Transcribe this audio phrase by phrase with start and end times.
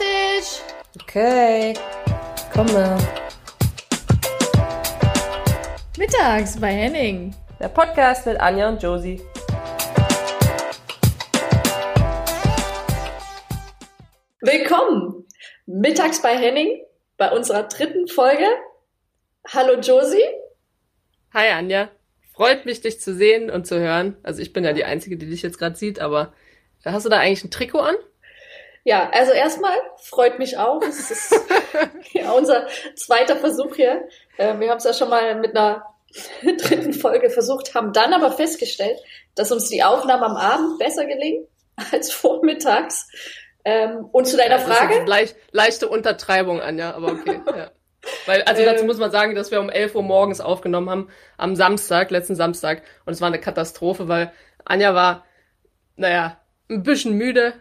[0.00, 0.62] fertig.
[1.02, 1.74] Okay,
[2.52, 2.98] komme.
[5.98, 7.34] Mittags bei Henning.
[7.58, 9.20] Der Podcast mit Anja und Josie.
[14.40, 15.26] Willkommen
[15.66, 16.80] mittags bei Henning
[17.18, 18.46] bei unserer dritten Folge.
[19.48, 20.24] Hallo Josie.
[21.34, 21.90] Hi Anja.
[22.32, 24.16] Freut mich, dich zu sehen und zu hören.
[24.22, 26.32] Also ich bin ja die Einzige, die dich jetzt gerade sieht, aber
[26.84, 27.96] hast du da eigentlich ein Trikot an?
[28.84, 30.82] Ja, also erstmal freut mich auch.
[30.82, 31.34] Es ist
[32.12, 32.66] ja, unser
[32.96, 34.08] zweiter Versuch hier.
[34.38, 35.84] Äh, wir haben es ja schon mal mit einer
[36.42, 38.98] dritten Folge versucht, haben dann aber festgestellt,
[39.34, 41.46] dass uns die Aufnahmen am Abend besser gelingen
[41.92, 43.08] als vormittags.
[43.64, 45.04] Ähm, und zu deiner Ja, Frage?
[45.04, 47.40] Leicht, leichte Untertreibung, Anja, aber okay.
[47.56, 47.70] ja.
[48.24, 48.86] Weil, also dazu Ähm.
[48.86, 52.82] muss man sagen, dass wir um 11 Uhr morgens aufgenommen haben, am Samstag, letzten Samstag.
[53.04, 54.32] Und es war eine Katastrophe, weil
[54.64, 55.26] Anja war,
[55.96, 56.38] naja,
[56.70, 57.52] ein bisschen müde.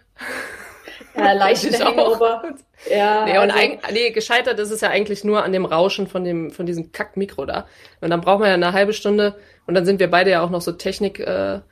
[1.26, 1.86] Ja, leichte Ich auch.
[1.98, 2.44] Hangover.
[2.90, 6.08] Ja, Nee, und also- eig- nee, gescheitert ist es ja eigentlich nur an dem Rauschen
[6.08, 7.68] von dem, von diesem Kack-Mikro da.
[8.02, 9.36] Und dann braucht man ja eine halbe Stunde
[9.68, 11.66] und dann sind wir beide ja auch noch so technikaffine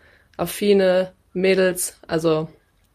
[1.01, 1.99] äh, Mädels.
[2.07, 2.47] Also,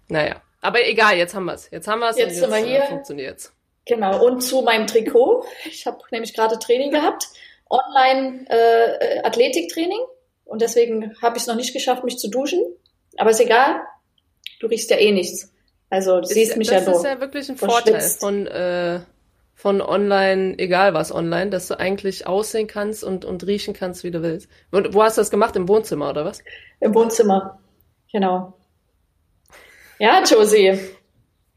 [0.09, 0.37] naja.
[0.61, 1.69] Aber egal, jetzt haben wir's.
[1.71, 2.83] Jetzt haben wir's Jetzt sind wir äh, hier.
[2.83, 3.53] funktioniert's.
[3.85, 5.45] Genau, und zu meinem Trikot.
[5.65, 7.27] Ich habe nämlich gerade Training gehabt,
[7.69, 9.99] online äh, äh, Athletiktraining.
[10.45, 12.63] Und deswegen habe ich es noch nicht geschafft, mich zu duschen.
[13.17, 13.81] Aber ist egal,
[14.61, 15.52] du riechst ja eh nichts.
[15.93, 17.07] Also du siehst Ist- mich das ja ist so.
[17.07, 17.57] ja wirklich ein.
[17.59, 19.01] Vorteil von, äh,
[19.55, 24.11] von online, egal was online, dass du eigentlich aussehen kannst und, und riechen kannst, wie
[24.11, 24.49] du willst.
[24.71, 25.55] Und wo hast du das gemacht?
[25.55, 26.39] Im Wohnzimmer, oder was?
[26.81, 27.59] Im Wohnzimmer.
[28.11, 28.55] Genau.
[29.99, 30.79] Ja, Josie.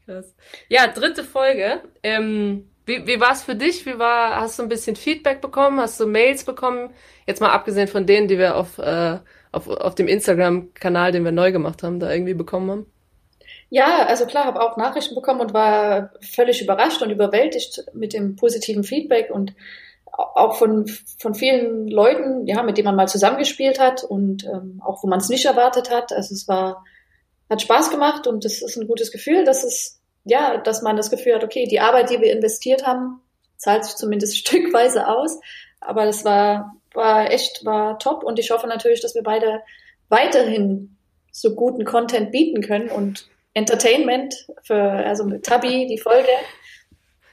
[0.04, 0.34] Krass.
[0.68, 1.80] Ja, dritte Folge.
[2.02, 3.86] Ähm, wie wie war es für dich?
[3.86, 5.80] Wie war, hast du ein bisschen Feedback bekommen?
[5.80, 6.90] Hast du Mails bekommen?
[7.26, 9.18] Jetzt mal abgesehen von denen, die wir auf, äh,
[9.50, 12.86] auf, auf dem Instagram-Kanal, den wir neu gemacht haben, da irgendwie bekommen haben.
[13.68, 18.36] Ja, also klar, habe auch Nachrichten bekommen und war völlig überrascht und überwältigt mit dem
[18.36, 19.54] positiven Feedback und
[20.16, 20.86] auch von,
[21.18, 25.18] von vielen Leuten, ja, mit denen man mal zusammengespielt hat und ähm, auch wo man
[25.18, 26.12] es nicht erwartet hat.
[26.12, 26.84] Also es war,
[27.50, 31.10] hat Spaß gemacht und es ist ein gutes Gefühl, dass es, ja, dass man das
[31.10, 33.20] Gefühl hat, okay, die Arbeit, die wir investiert haben,
[33.56, 35.38] zahlt sich zumindest stückweise aus.
[35.80, 39.60] Aber das war, war echt, war top und ich hoffe natürlich, dass wir beide
[40.08, 40.96] weiterhin
[41.30, 44.34] so guten Content bieten können und Entertainment
[44.64, 46.28] für, also mit Tabi, die Folge.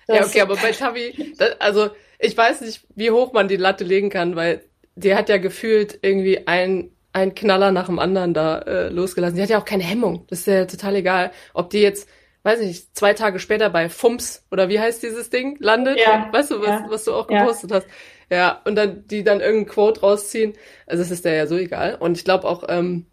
[0.08, 3.84] Ja, okay, aber bei Tabi, das, also ich weiß nicht, wie hoch man die Latte
[3.84, 4.64] legen kann, weil
[4.96, 9.36] die hat ja gefühlt irgendwie ein, ein Knaller nach dem anderen da äh, losgelassen.
[9.36, 10.26] Die hat ja auch keine Hemmung.
[10.30, 12.08] Das ist ja total egal, ob die jetzt,
[12.44, 16.00] weiß ich nicht, zwei Tage später bei Fumps oder wie heißt dieses Ding landet.
[16.00, 17.42] Ja, Weißt du, was, ja, was du auch ja.
[17.42, 17.88] gepostet hast.
[18.30, 20.54] Ja, und dann die dann irgendein Quote rausziehen.
[20.88, 21.96] Also es ist der ja so egal.
[21.96, 23.08] Und ich glaube auch, ähm,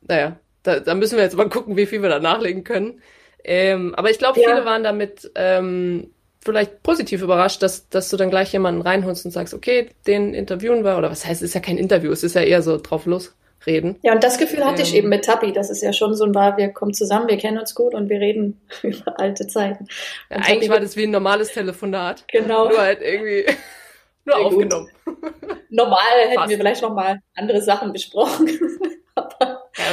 [0.00, 3.00] naja, da, da müssen wir jetzt mal gucken, wie viel wir da nachlegen können.
[3.44, 4.48] Ähm, aber ich glaube, Ja.
[4.50, 6.10] viele waren damit ähm,
[6.44, 10.84] vielleicht positiv überrascht, dass, dass du dann gleich jemanden reinholst und sagst, okay, den interviewen
[10.84, 13.06] wir, oder was heißt, es ist ja kein Interview, es ist ja eher so drauf
[13.06, 13.96] losreden.
[14.02, 14.98] Ja, und das Gefühl hatte ich Ähm.
[14.98, 17.58] eben mit Tabi, dass es ja schon so ein war, wir kommen zusammen, wir kennen
[17.58, 19.86] uns gut und wir reden über alte Zeiten.
[20.30, 22.68] Und Eigentlich war das wie ein normales Telefonat, genau.
[22.68, 23.44] nur halt irgendwie
[24.24, 24.52] nur Sehr gut.
[24.52, 24.88] aufgenommen.
[25.70, 26.50] Normal hätten Fast.
[26.50, 28.48] wir vielleicht noch mal andere Sachen besprochen.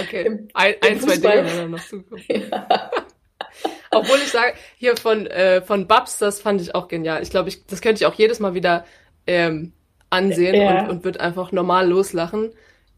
[0.01, 0.25] Okay.
[0.25, 1.41] Im- ein, im ein zwei.
[1.41, 2.23] Dinge noch zukommen.
[2.29, 2.91] ja,
[3.91, 7.21] Obwohl ich sage, hier von, äh, von Babs, das fand ich auch genial.
[7.23, 8.85] Ich glaube, ich, das könnte ich auch jedes Mal wieder
[9.25, 9.73] ähm,
[10.09, 10.83] ansehen Ja.
[10.83, 12.51] und, und würde einfach normal loslachen.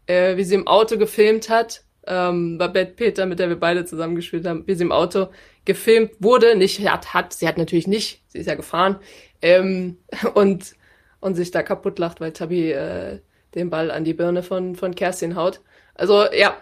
[0.06, 4.44] Äh, wie sie im Auto gefilmt hat, ähm, Beth Peter, mit der wir beide zusammengespielt
[4.46, 5.28] haben, wie sie im Auto
[5.64, 8.98] gefilmt wurde, nicht hat, hat, sie hat natürlich nicht, sie ist ja gefahren,
[9.40, 9.98] ähm,
[10.34, 10.74] und,
[11.20, 13.20] und sich da kaputt lacht, weil Tabi äh,
[13.54, 15.60] den Ball an die Birne von, von Kerstin haut.
[15.94, 16.56] Also ja,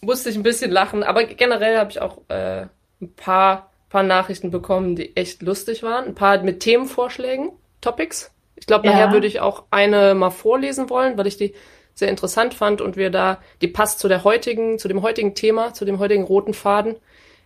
[0.00, 2.66] musste ich ein bisschen lachen, aber generell habe ich auch äh,
[3.00, 6.06] ein paar, paar Nachrichten bekommen, die echt lustig waren.
[6.06, 8.32] Ein paar mit Themenvorschlägen, Topics.
[8.56, 8.92] Ich glaube, Ja.
[8.92, 11.54] nachher würde ich auch eine mal vorlesen wollen, weil ich die
[11.94, 15.74] sehr interessant fand und wir da, die passt zu der heutigen, zu dem heutigen Thema,
[15.74, 16.96] zu dem heutigen roten Faden.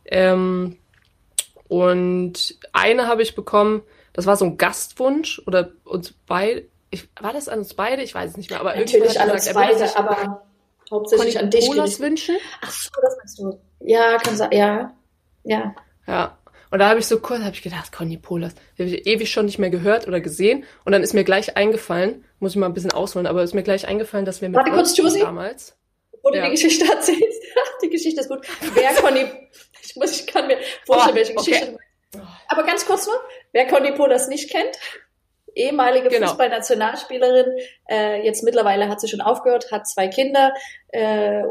[0.05, 0.77] Ähm,
[1.69, 7.33] und eine habe ich bekommen, das war so ein Gastwunsch oder uns beide, ich, war
[7.33, 8.03] das an uns beide?
[8.03, 10.43] Ich weiß es nicht mehr, aber natürlich an uns gesagt, würde beide, aber
[10.91, 12.37] hauptsächlich an dich Colas wünschen.
[12.61, 13.61] Ach so, das meinst du.
[13.81, 14.51] Ja, kann sein.
[14.53, 14.95] Ja,
[15.45, 15.75] ja.
[16.07, 16.39] Ja.
[16.71, 19.47] Und da habe ich so kurz, habe ich gedacht, Conny Polas, habe ich ewig schon
[19.47, 20.65] nicht mehr gehört oder gesehen.
[20.85, 23.63] Und dann ist mir gleich eingefallen, muss ich mal ein bisschen ausholen, aber ist mir
[23.63, 25.21] gleich eingefallen, dass wir mit Warte kurz, Josie.
[25.21, 25.77] damals.
[26.23, 26.45] Wo du Ja.
[26.47, 27.43] die Geschichte erzählst.
[27.83, 28.41] die Geschichte ist gut.
[28.75, 29.27] Wer Conny,
[29.83, 31.51] ich muss, ich kann mir vorstellen, Oh, welche okay.
[31.51, 31.77] Geschichte.
[32.13, 32.33] du meinst.
[32.49, 33.21] Aber ganz kurz nur,
[33.53, 34.77] wer Conny Polas nicht kennt,
[35.55, 36.29] ehemalige Genau.
[36.29, 37.57] Fußballnationalspielerin,
[37.89, 40.55] äh, jetzt mittlerweile hat sie schon aufgehört, hat zwei Kinder,
[40.89, 41.43] äh,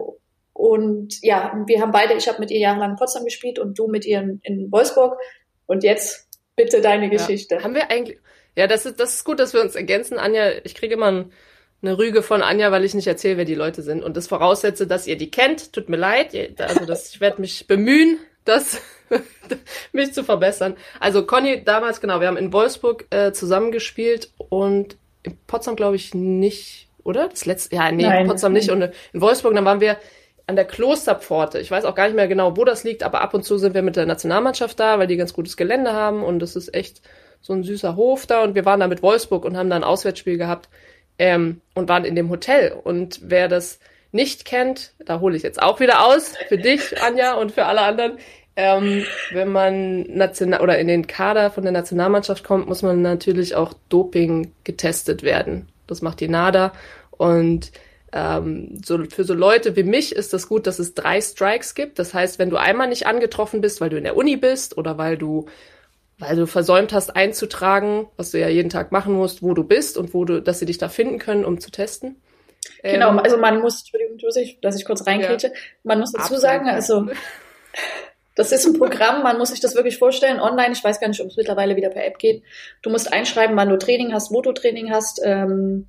[0.54, 3.88] und ja, wir haben beide, ich habe mit ihr jahrelang in Potsdam gespielt und du
[3.88, 5.18] mit ihr in, in Wolfsburg.
[5.66, 7.56] Und jetzt bitte deine Geschichte.
[7.56, 7.64] Ja.
[7.64, 8.20] Haben wir eigentlich,
[8.56, 10.20] ja, das ist, das ist gut, dass wir uns ergänzen.
[10.20, 11.34] Anja, ich kriege immer ein,
[11.82, 14.04] eine Rüge von Anja, weil ich nicht erzähle, wer die Leute sind.
[14.04, 15.74] Und das voraussetze, dass ihr die kennt.
[15.74, 16.36] Tut mir leid.
[16.60, 18.80] Also das, ich werde mich bemühen, das
[19.92, 20.76] mich zu verbessern.
[21.00, 26.14] Also Conny, damals, genau, wir haben in Wolfsburg äh, zusammengespielt und in Potsdam glaube ich
[26.14, 27.30] nicht, oder?
[27.30, 28.28] Das letzte, ja, nee, Nein.
[28.28, 28.70] Potsdam nicht.
[28.70, 29.98] Und in Wolfsburg, dann waren wir
[30.48, 31.60] an der Klosterpforte.
[31.60, 33.74] Ich weiß auch gar nicht mehr genau, wo das liegt, aber ab und zu sind
[33.74, 37.02] wir mit der Nationalmannschaft da, weil die ganz gutes Gelände haben und das ist echt
[37.40, 39.84] so ein süßer Hof da und wir waren da mit Wolfsburg und haben da ein
[39.84, 40.70] Auswärtsspiel gehabt
[41.18, 42.72] ähm, und waren in dem Hotel.
[42.72, 43.80] Und wer das
[44.12, 47.82] nicht kennt, da hole ich jetzt auch wieder aus, für dich, Anja, und für alle
[47.82, 48.18] anderen.
[48.56, 53.56] Ähm, wenn man national oder in den Kader von der Nationalmannschaft kommt, muss man natürlich
[53.56, 55.68] auch Doping getestet werden.
[55.88, 56.72] Das macht die NADA
[57.12, 57.72] und
[58.12, 61.98] ähm, so, für so Leute wie mich ist das gut, dass es drei Strikes gibt.
[61.98, 64.98] Das heißt, wenn du einmal nicht angetroffen bist, weil du in der Uni bist oder
[64.98, 65.48] weil du
[66.20, 69.98] weil du versäumt hast einzutragen, was du ja jeden Tag machen musst, wo du bist
[69.98, 72.22] und wo du, dass sie dich da finden können, um zu testen.
[72.84, 74.18] Genau, ähm, also man muss, Entschuldigung,
[74.62, 75.54] dass ich kurz reinkriege, ja.
[75.84, 77.08] man muss dazu sagen, also
[78.36, 81.22] das ist ein Programm, man muss sich das wirklich vorstellen, online, ich weiß gar nicht,
[81.22, 82.44] ob es mittlerweile wieder per App geht.
[82.82, 85.88] Du musst einschreiben, wann du Training hast, wo du Training hast, ähm,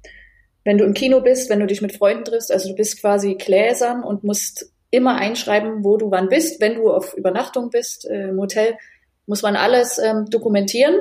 [0.65, 3.35] wenn du im Kino bist, wenn du dich mit Freunden triffst, also du bist quasi
[3.35, 8.29] gläsern und musst immer einschreiben, wo du wann bist, wenn du auf Übernachtung bist, äh,
[8.29, 8.77] im Hotel,
[9.27, 10.97] muss man alles ähm, dokumentieren.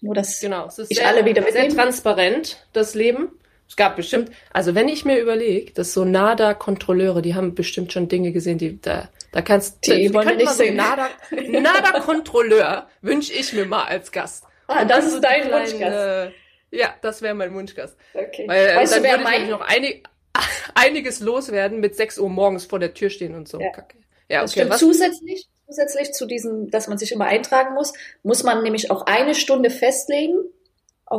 [0.00, 1.70] Nur dass genau, es ist ich sehr, alle wieder mitnehmen.
[1.70, 3.30] sehr transparent, das Leben.
[3.68, 8.08] Es gab bestimmt, also wenn ich mir überlege, dass so NADA-Kontrolleure, die haben bestimmt schon
[8.08, 9.94] Dinge gesehen, die da, da kannst du.
[9.94, 14.44] Die wollen nicht so NADA, NADA-Kontrolleur wünsche ich mir mal als Gast.
[14.66, 16.34] Ah, das ist dein kleinen, Wunschgast.
[16.70, 17.98] ja, das wäre mein Wunschgast.
[18.14, 18.44] Okay.
[18.48, 20.04] Weil äh, weißt dann du, würde ich noch einig,
[20.74, 23.60] einiges loswerden mit 6 Uhr morgens vor der Tür stehen und so.
[23.60, 23.98] Ja, Kacke.
[24.30, 24.44] ja okay.
[24.44, 24.70] Das stimmt.
[24.70, 24.80] Was?
[24.80, 27.92] Zusätzlich zusätzlich zu diesem, dass man sich immer eintragen muss,
[28.22, 30.36] muss man nämlich auch eine Stunde festlegen,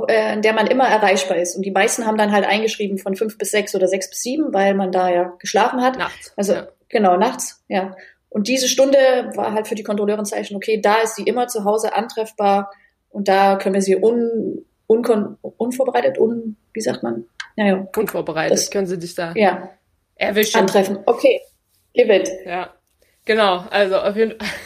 [0.08, 1.56] äh, in der man immer erreichbar ist.
[1.56, 4.54] Und die meisten haben dann halt eingeschrieben von fünf bis sechs oder sechs bis sieben,
[4.54, 5.98] weil man da ja geschlafen hat.
[6.00, 6.34] Nachts.
[6.36, 6.68] Also ja.
[6.90, 7.96] Genau, nachts, ja.
[8.30, 8.98] Und diese Stunde
[9.36, 12.72] war halt für die Kontrolleurin Zeichen, okay, da ist sie immer zu Hause antreffbar
[13.10, 17.26] und da können wir sie un, unkon, unvorbereitet, un, wie sagt man?
[17.56, 17.88] Naja.
[17.96, 19.70] Unvorbereitet das, können sie dich da ja,
[20.16, 20.60] erwischen.
[20.60, 21.00] Antreffen.
[21.06, 21.42] Okay,
[21.94, 22.30] give it.
[22.46, 22.74] Ja.
[23.26, 24.48] Genau, also auf jeden Fall.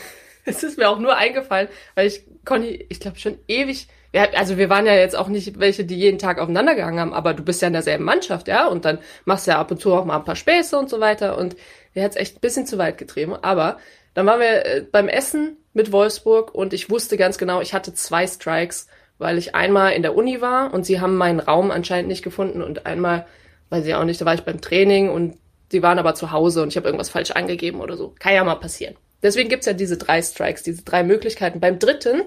[0.44, 4.58] Es ist mir auch nur eingefallen, weil ich Conny, ich glaube schon ewig, ja, also
[4.58, 7.44] wir waren ja jetzt auch nicht welche, die jeden Tag aufeinander gegangen haben, aber du
[7.44, 10.04] bist ja in derselben Mannschaft, ja, und dann machst du ja ab und zu auch
[10.04, 11.56] mal ein paar Späße und so weiter und
[11.94, 13.78] wir hat es echt ein bisschen zu weit getrieben, aber
[14.14, 17.94] dann waren wir äh, beim Essen mit Wolfsburg und ich wusste ganz genau, ich hatte
[17.94, 22.10] zwei Strikes, weil ich einmal in der Uni war und sie haben meinen Raum anscheinend
[22.10, 23.26] nicht gefunden und einmal,
[23.70, 25.38] weiß ich auch nicht, da war ich beim Training und
[25.72, 28.14] die waren aber zu Hause und ich habe irgendwas falsch angegeben oder so.
[28.20, 28.96] Kann ja mal passieren.
[29.24, 31.60] Deswegen gibt's ja diese drei Strikes, diese drei Möglichkeiten.
[31.60, 32.24] Beim dritten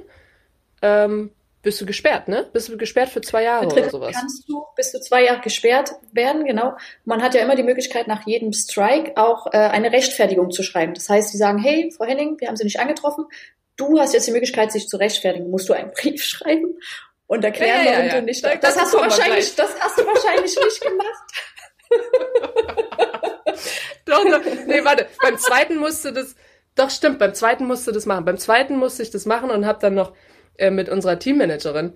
[0.81, 1.31] ähm,
[1.65, 2.49] bist du gesperrt, ne?
[2.53, 4.15] Bist du gesperrt für zwei Jahre oder sowas?
[4.15, 6.77] Kannst du bis zu zwei Jahre gesperrt werden, genau.
[7.05, 10.95] Man hat ja immer die Möglichkeit, nach jedem Strike auch äh, eine Rechtfertigung zu schreiben.
[10.95, 13.25] Das heißt, sie sagen, hey, Frau Henning, wir haben Sie nicht angetroffen.
[13.77, 15.51] Du hast jetzt die Möglichkeit, sich zu rechtfertigen.
[15.51, 16.77] Musst du einen Brief schreiben
[17.27, 18.45] und erklären, ja, ja, warum ja, du nicht.
[18.45, 21.25] Das, das hast du wahrscheinlich, das hast du wahrscheinlich nicht gemacht.
[24.05, 24.41] doch, doch.
[24.67, 25.07] Nee, warte.
[25.23, 26.37] Beim zweiten musste das.
[26.75, 27.19] Doch, stimmt.
[27.19, 28.25] Beim zweiten musste das machen.
[28.25, 30.13] Beim zweiten musste ich das machen und habe dann noch
[30.57, 31.93] äh, mit unserer Teammanagerin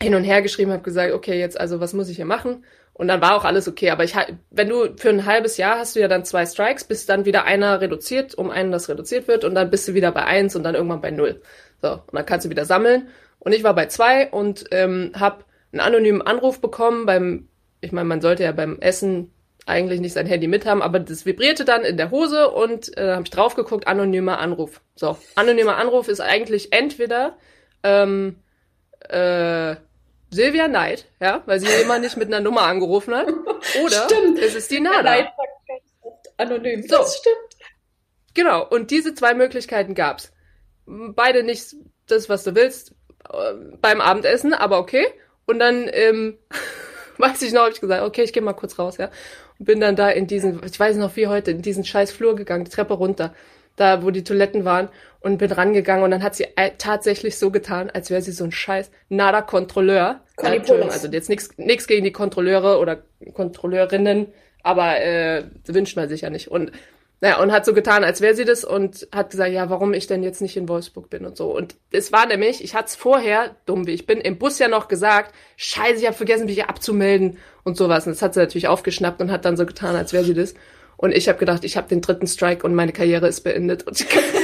[0.00, 2.64] hin und her geschrieben, habe gesagt, okay, jetzt also was muss ich hier machen?
[2.92, 3.90] Und dann war auch alles okay.
[3.90, 4.14] Aber ich,
[4.50, 7.44] wenn du für ein halbes Jahr hast du ja dann zwei Strikes, bis dann wieder
[7.44, 10.64] einer reduziert, um einen das reduziert wird und dann bist du wieder bei eins und
[10.64, 11.40] dann irgendwann bei null.
[11.80, 13.08] So und dann kannst du wieder sammeln.
[13.38, 17.48] Und ich war bei zwei und ähm, habe einen anonymen Anruf bekommen beim,
[17.80, 19.32] ich meine, man sollte ja beim Essen
[19.66, 23.12] eigentlich nicht sein Handy mit haben, aber das vibrierte dann in der Hose und äh,
[23.12, 24.80] habe ich drauf geguckt, anonymer Anruf.
[24.94, 27.36] So, anonymer Anruf ist eigentlich entweder
[27.82, 28.36] ähm,
[29.08, 29.76] äh,
[30.30, 33.28] Silvia Knight, ja, weil sie immer nicht mit einer Nummer angerufen hat,
[33.84, 34.38] oder stimmt.
[34.38, 35.32] es ist die Nada.
[36.36, 36.96] Anonym, so.
[36.96, 37.36] das stimmt.
[38.34, 40.32] Genau, und diese zwei Möglichkeiten gab's.
[40.86, 41.74] Beide nicht
[42.06, 42.92] das, was du willst
[43.28, 45.06] äh, beim Abendessen, aber okay.
[45.46, 46.38] Und dann ähm,
[47.18, 49.10] weiß ich noch, habe ich gesagt, okay, ich gehe mal kurz raus, ja.
[49.58, 52.36] Und bin dann da in diesen, ich weiß noch wie heute, in diesen scheiß Flur
[52.36, 53.34] gegangen, die Treppe runter,
[53.76, 54.88] da wo die Toiletten waren
[55.20, 58.44] und bin rangegangen und dann hat sie äh, tatsächlich so getan, als wäre sie so
[58.44, 60.20] ein scheiß Nada-Kontrolleur.
[60.88, 63.02] Äh, also jetzt nichts gegen die Kontrolleure oder
[63.34, 64.28] Kontrolleurinnen,
[64.62, 66.48] aber äh, wünscht man sich ja nicht.
[66.48, 66.72] Und
[67.22, 70.06] naja, und hat so getan, als wäre sie das und hat gesagt, ja, warum ich
[70.06, 71.54] denn jetzt nicht in Wolfsburg bin und so.
[71.54, 74.68] Und es war nämlich, ich hatte es vorher, dumm wie ich bin, im Bus ja
[74.68, 78.06] noch gesagt, scheiße, ich habe vergessen, mich hier abzumelden und sowas.
[78.06, 80.54] Und das hat sie natürlich aufgeschnappt und hat dann so getan, als wäre sie das.
[80.96, 83.86] Und ich habe gedacht, ich habe den dritten Strike und meine Karriere ist beendet.
[83.86, 84.08] Und, und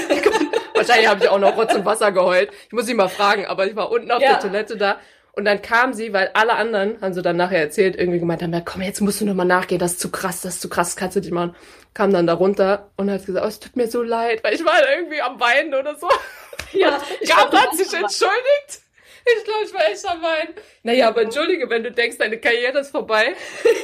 [0.89, 2.51] wahrscheinlich habe ich auch noch Rotz und Wasser geheult.
[2.67, 4.31] Ich muss sie mal fragen, aber ich war unten auf ja.
[4.31, 4.99] der Toilette da
[5.37, 8.55] und dann kam sie, weil alle anderen, haben sie dann nachher erzählt, irgendwie gemeint haben,
[8.55, 10.71] ja, komm, jetzt musst du noch mal nachgehen, das ist zu krass, das ist zu
[10.71, 11.55] krass, kannst du nicht machen.
[11.93, 14.65] Kam dann da runter und hat gesagt, oh, es tut mir so leid, weil ich
[14.65, 16.09] war irgendwie am Weinen oder so.
[16.73, 18.81] Ja, ich Gab hat sich entschuldigt.
[19.29, 20.55] Ich glaube, ich war echt am Weinen.
[20.85, 23.35] Naja, aber entschuldige, wenn du denkst, deine Karriere ist vorbei.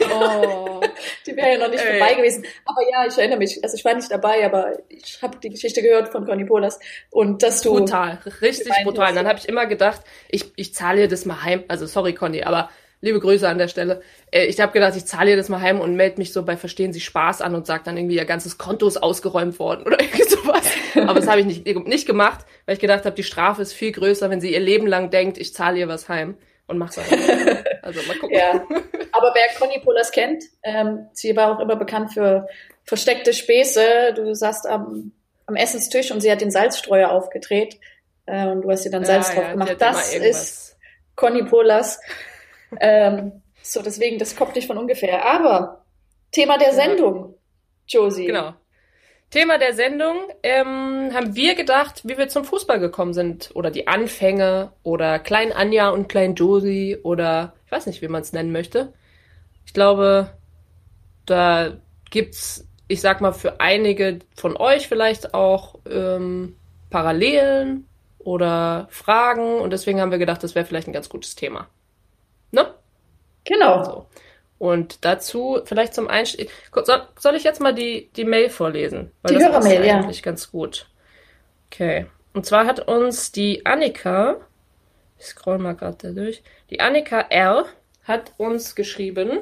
[0.09, 0.81] Oh.
[1.27, 1.99] Die wäre ja noch nicht Ey.
[1.99, 2.47] vorbei gewesen.
[2.65, 3.63] Aber ja, ich erinnere mich.
[3.63, 6.79] Also ich war nicht dabei, aber ich habe die Geschichte gehört von Conny Polas.
[7.11, 7.75] Und dass du...
[7.75, 9.11] Brutal, richtig brutal.
[9.11, 11.65] Und dann habe ich immer gedacht, ich, ich zahle dir das mal heim.
[11.67, 12.71] Also sorry, Conny, aber
[13.03, 14.01] liebe Grüße an der Stelle.
[14.31, 16.57] Äh, ich habe gedacht, ich zahle ihr das mal heim und melde mich so bei
[16.57, 20.01] Verstehen Sie Spaß an und sage dann irgendwie, ihr ganzes Konto ist ausgeräumt worden oder
[20.01, 20.65] irgendwie sowas.
[20.95, 23.93] Aber das habe ich nicht, nicht gemacht, weil ich gedacht habe, die Strafe ist viel
[23.93, 27.19] größer, wenn sie ihr Leben lang denkt, ich zahle ihr was heim und mach's einfach.
[27.83, 28.39] Also mal gucken.
[28.39, 28.65] Ja.
[29.11, 32.47] Aber wer Conny Polas kennt, ähm, sie war auch immer bekannt für
[32.85, 34.13] versteckte Späße.
[34.15, 35.11] Du saßt am,
[35.47, 37.81] am Essenstisch und sie hat den Salzstreuer aufgedreht
[38.27, 39.77] äh, und du hast ihr dann Salz ja, drauf ja, gemacht.
[39.81, 40.77] Das ist
[41.17, 41.99] Conny Polas
[42.81, 45.25] ähm, so, deswegen, das kommt nicht von ungefähr.
[45.25, 45.85] Aber
[46.31, 47.35] Thema der Sendung,
[47.87, 48.27] Josie.
[48.27, 48.55] Genau.
[49.31, 53.51] Thema der Sendung ähm, haben wir gedacht, wie wir zum Fußball gekommen sind.
[53.55, 58.21] Oder die Anfänge oder Klein Anja und Klein Josie oder ich weiß nicht, wie man
[58.21, 58.93] es nennen möchte.
[59.65, 60.31] Ich glaube,
[61.25, 61.79] da
[62.11, 66.57] gibt's, ich sag mal, für einige von euch vielleicht auch ähm,
[66.91, 67.87] Parallelen
[68.19, 71.69] oder Fragen und deswegen haben wir gedacht, das wäre vielleicht ein ganz gutes Thema.
[73.45, 73.85] Genau.
[73.85, 74.07] So.
[74.59, 76.51] Und dazu vielleicht zum Einstieg.
[76.73, 79.11] Soll, soll, ich jetzt mal die, die Mail vorlesen?
[79.23, 79.97] Weil die Hörermail, ja.
[79.97, 80.87] eigentlich ganz gut.
[81.67, 82.07] Okay.
[82.33, 84.37] Und zwar hat uns die Annika,
[85.19, 87.67] ich scroll mal gerade da durch, die Annika R.
[88.05, 89.41] hat uns geschrieben,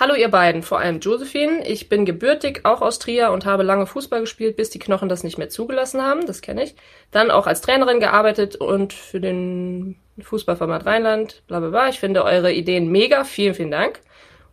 [0.00, 1.68] Hallo ihr beiden, vor allem Josephine.
[1.68, 5.24] Ich bin gebürtig, auch aus Trier und habe lange Fußball gespielt, bis die Knochen das
[5.24, 6.24] nicht mehr zugelassen haben.
[6.24, 6.74] Das kenne ich.
[7.10, 11.88] Dann auch als Trainerin gearbeitet und für den Fußballformat Rheinland, bla bla bla.
[11.88, 13.24] Ich finde eure Ideen mega.
[13.24, 14.00] Vielen, vielen Dank.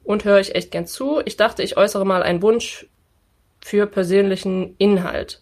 [0.03, 1.21] Und höre ich echt gern zu.
[1.25, 2.88] Ich dachte, ich äußere mal einen Wunsch
[3.62, 5.41] für persönlichen Inhalt.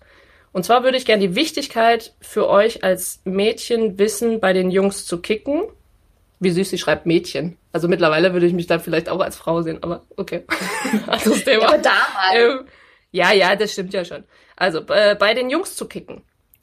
[0.51, 5.05] Und zwar würde ich gern die Wichtigkeit für euch als Mädchen wissen, bei den Jungs
[5.05, 5.63] zu kicken
[6.39, 7.57] wie süß sie schreibt Mädchen.
[7.71, 10.45] Also mittlerweile würde ich mich dann vielleicht auch als Frau sehen, aber okay.
[11.07, 11.61] Anderes Thema.
[11.61, 12.35] Ja, aber damals.
[12.35, 12.67] Ähm,
[13.11, 14.23] ja, ja, das stimmt ja schon.
[14.55, 16.21] Also äh, bei den Jungs zu kicken.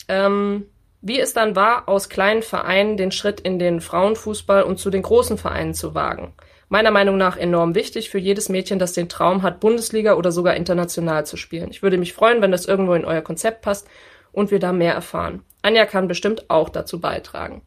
[0.08, 0.66] Ähm,
[1.02, 5.02] wie es dann war, aus kleinen Vereinen den Schritt in den Frauenfußball und zu den
[5.02, 6.32] großen Vereinen zu wagen.
[6.68, 10.54] Meiner Meinung nach enorm wichtig für jedes Mädchen, das den Traum hat, Bundesliga oder sogar
[10.54, 11.70] international zu spielen.
[11.70, 13.88] Ich würde mich freuen, wenn das irgendwo in euer Konzept passt
[14.30, 15.42] und wir da mehr erfahren.
[15.60, 17.62] Anja kann bestimmt auch dazu beitragen.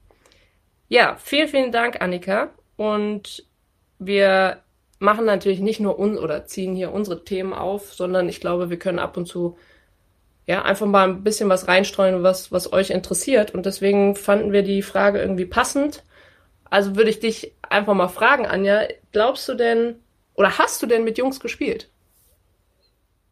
[0.87, 2.49] Ja, vielen, vielen Dank, Annika.
[2.77, 3.45] Und
[3.99, 4.61] wir
[4.99, 8.79] machen natürlich nicht nur uns oder ziehen hier unsere Themen auf, sondern ich glaube, wir
[8.79, 9.57] können ab und zu
[10.47, 13.53] ja einfach mal ein bisschen was reinstreuen, was, was euch interessiert.
[13.53, 16.03] Und deswegen fanden wir die Frage irgendwie passend.
[16.69, 19.99] Also würde ich dich einfach mal fragen, Anja, glaubst du denn
[20.35, 21.89] oder hast du denn mit Jungs gespielt?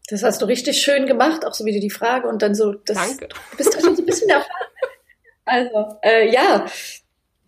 [0.10, 2.74] Das hast du richtig schön gemacht, auch so wie du die Frage und dann so.
[2.74, 3.30] Das, Danke.
[3.52, 4.50] Du bist schon so ein bisschen erfahren.
[5.46, 6.66] Also, äh, ja,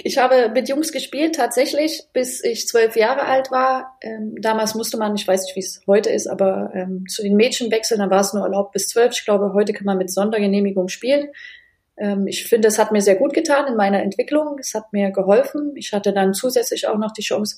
[0.08, 3.98] ich habe mit Jungs gespielt, tatsächlich, bis ich zwölf Jahre alt war.
[4.02, 7.36] Ähm, damals musste man, ich weiß nicht, wie es heute ist, aber ähm, zu den
[7.36, 9.14] Mädchen wechseln, dann war es nur erlaubt bis zwölf.
[9.14, 11.30] Ich glaube, heute kann man mit Sondergenehmigung spielen.
[11.98, 14.60] Ähm, ich finde, es hat mir sehr gut getan in meiner Entwicklung.
[14.60, 15.72] Es hat mir geholfen.
[15.76, 17.58] Ich hatte dann zusätzlich auch noch die Chance,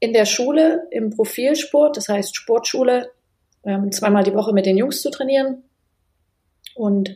[0.00, 3.10] in der Schule, im Profilsport, das heißt Sportschule,
[3.66, 5.62] ähm, zweimal die Woche mit den Jungs zu trainieren.
[6.74, 7.14] Und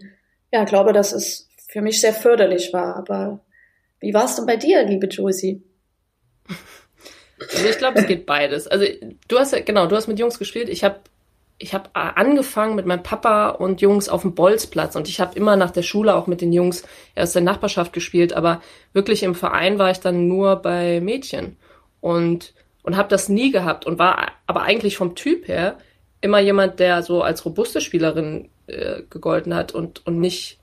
[0.53, 2.97] ja, glaube, dass es für mich sehr förderlich war.
[2.97, 3.41] Aber
[4.07, 5.63] wie war es denn bei dir, liebe Josie?
[7.39, 8.69] Also ich glaube, es geht beides.
[8.69, 8.87] Also
[9.27, 10.69] du hast ja, genau, du hast mit Jungs gespielt.
[10.69, 11.01] Ich habe
[11.59, 15.57] ich hab angefangen mit meinem Papa und Jungs auf dem Bolzplatz und ich habe immer
[15.57, 16.85] nach der Schule auch mit den Jungs
[17.17, 18.61] aus der Nachbarschaft gespielt, aber
[18.93, 21.57] wirklich im Verein war ich dann nur bei Mädchen
[22.01, 25.79] und und habe das nie gehabt und war aber eigentlich vom Typ her
[26.21, 30.59] immer jemand, der so als robuste Spielerin äh, gegolten hat und und nicht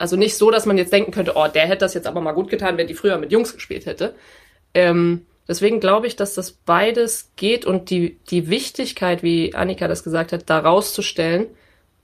[0.00, 2.32] also nicht so, dass man jetzt denken könnte, oh, der hätte das jetzt aber mal
[2.32, 4.14] gut getan, wenn die früher mit Jungs gespielt hätte.
[4.72, 10.02] Ähm, deswegen glaube ich, dass das beides geht und die, die Wichtigkeit, wie Annika das
[10.02, 11.48] gesagt hat, da rauszustellen,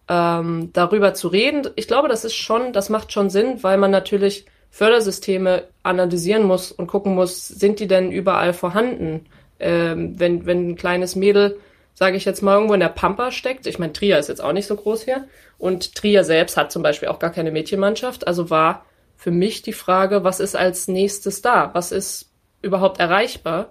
[0.09, 3.91] ähm, darüber zu reden, ich glaube, das ist schon, das macht schon Sinn, weil man
[3.91, 9.25] natürlich Fördersysteme analysieren muss und gucken muss, sind die denn überall vorhanden?
[9.59, 11.59] Ähm, wenn, wenn ein kleines Mädel
[11.97, 13.67] sage ich jetzt mal, irgendwo in der Pampa steckt.
[13.67, 15.27] Ich meine, Trier ist jetzt auch nicht so groß hier.
[15.57, 18.27] Und Trier selbst hat zum Beispiel auch gar keine Mädchenmannschaft.
[18.27, 18.85] Also war
[19.17, 21.71] für mich die Frage, was ist als nächstes da?
[21.73, 23.71] Was ist überhaupt erreichbar?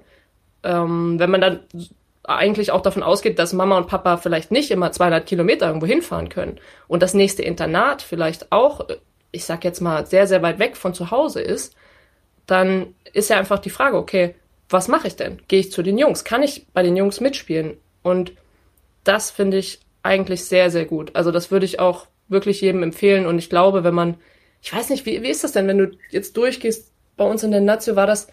[0.63, 1.59] Ähm, wenn man dann
[2.23, 6.29] eigentlich auch davon ausgeht, dass Mama und Papa vielleicht nicht immer 200 Kilometer irgendwo hinfahren
[6.29, 8.87] können und das nächste Internat vielleicht auch,
[9.31, 11.75] ich sag jetzt mal, sehr, sehr weit weg von zu Hause ist,
[12.47, 14.33] dann ist ja einfach die Frage, okay,
[14.67, 15.39] was mache ich denn?
[15.47, 16.23] Gehe ich zu den Jungs?
[16.23, 17.77] Kann ich bei den Jungs mitspielen?
[18.05, 18.33] Und
[19.03, 21.15] das finde ich eigentlich sehr, sehr gut.
[21.15, 23.25] Also das würde ich auch wirklich jedem empfehlen.
[23.25, 24.17] Und ich glaube, wenn man,
[24.61, 27.49] ich weiß nicht, wie, wie ist das denn, wenn du jetzt durchgehst, bei uns in
[27.49, 28.27] der Nazio war das,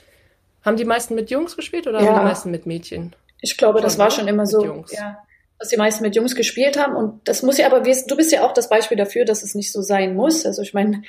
[0.62, 2.08] haben die meisten mit Jungs gespielt oder ja.
[2.08, 3.16] haben die meisten mit Mädchen?
[3.40, 4.62] Ich glaube, das war schon immer so.
[4.62, 4.92] Jungs.
[4.92, 5.22] Ja,
[5.58, 6.94] dass die meisten mit Jungs gespielt haben.
[6.94, 9.72] Und das muss ja aber, du bist ja auch das Beispiel dafür, dass es nicht
[9.72, 10.44] so sein muss.
[10.44, 11.02] Also ich meine,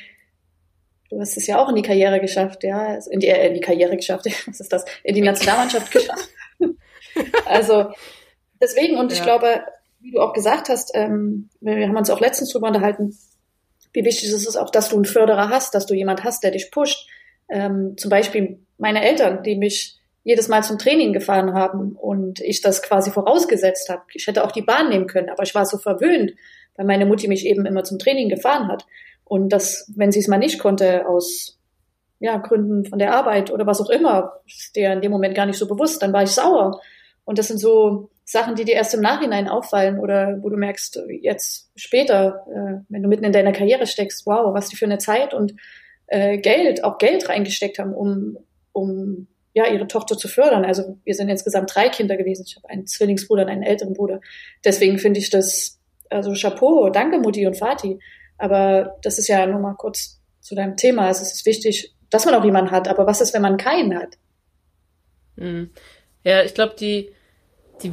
[1.10, 3.56] du hast es ja auch in die Karriere geschafft, ja, also in die, äh, in
[3.56, 4.86] die Karriere geschafft, was ist das?
[5.04, 6.30] In die Nationalmannschaft geschafft.
[7.46, 7.92] also
[8.64, 9.18] deswegen, und ja.
[9.18, 9.64] ich glaube,
[10.00, 13.16] wie du auch gesagt hast, ähm, wir haben uns auch letztens drüber unterhalten,
[13.94, 16.52] wie wichtig ist es auch, dass du einen Förderer hast, dass du jemand hast, der
[16.52, 17.08] dich pusht.
[17.50, 22.62] Ähm, zum Beispiel meine Eltern, die mich jedes Mal zum Training gefahren haben und ich
[22.62, 24.02] das quasi vorausgesetzt habe.
[24.14, 26.34] Ich hätte auch die Bahn nehmen können, aber ich war so verwöhnt,
[26.76, 28.86] weil meine Mutti mich eben immer zum Training gefahren hat.
[29.26, 31.60] Und das, wenn sie es mal nicht konnte, aus
[32.20, 35.46] ja, Gründen von der Arbeit oder was auch immer, ist dir in dem Moment gar
[35.46, 36.80] nicht so bewusst, dann war ich sauer.
[37.26, 41.02] Und das sind so Sachen, die dir erst im Nachhinein auffallen oder wo du merkst,
[41.22, 44.98] jetzt später, äh, wenn du mitten in deiner Karriere steckst, wow, was die für eine
[44.98, 45.54] Zeit und
[46.08, 48.38] äh, Geld, auch Geld reingesteckt haben, um,
[48.72, 50.66] um ja, ihre Tochter zu fördern.
[50.66, 52.46] Also wir sind insgesamt drei Kinder gewesen.
[52.48, 54.20] Ich habe einen Zwillingsbruder und einen älteren Bruder.
[54.64, 58.00] Deswegen finde ich das, also Chapeau, danke Mutti und Vati.
[58.38, 61.08] Aber das ist ja nur mal kurz zu deinem Thema.
[61.08, 62.88] Also es ist wichtig, dass man auch jemanden hat.
[62.88, 64.18] Aber was ist, wenn man keinen hat?
[65.38, 65.70] Hm.
[66.24, 67.12] Ja, ich glaube, die,
[67.84, 67.92] die,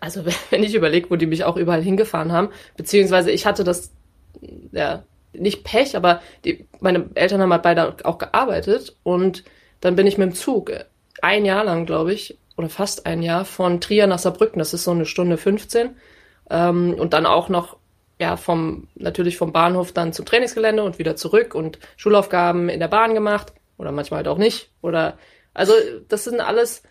[0.00, 3.92] also wenn ich überlege, wo die mich auch überall hingefahren haben, beziehungsweise ich hatte das,
[4.72, 9.44] ja, nicht Pech, aber die, meine Eltern haben halt beide auch gearbeitet und
[9.80, 10.72] dann bin ich mit dem Zug
[11.22, 14.58] ein Jahr lang, glaube ich, oder fast ein Jahr von Trier nach Saarbrücken.
[14.58, 15.90] Das ist so eine Stunde 15.
[16.50, 17.76] Ähm, und dann auch noch,
[18.20, 22.88] ja, vom, natürlich vom Bahnhof dann zum Trainingsgelände und wieder zurück und Schulaufgaben in der
[22.88, 23.52] Bahn gemacht.
[23.76, 24.72] Oder manchmal halt auch nicht.
[24.82, 25.18] Oder,
[25.54, 25.72] also,
[26.08, 26.82] das sind alles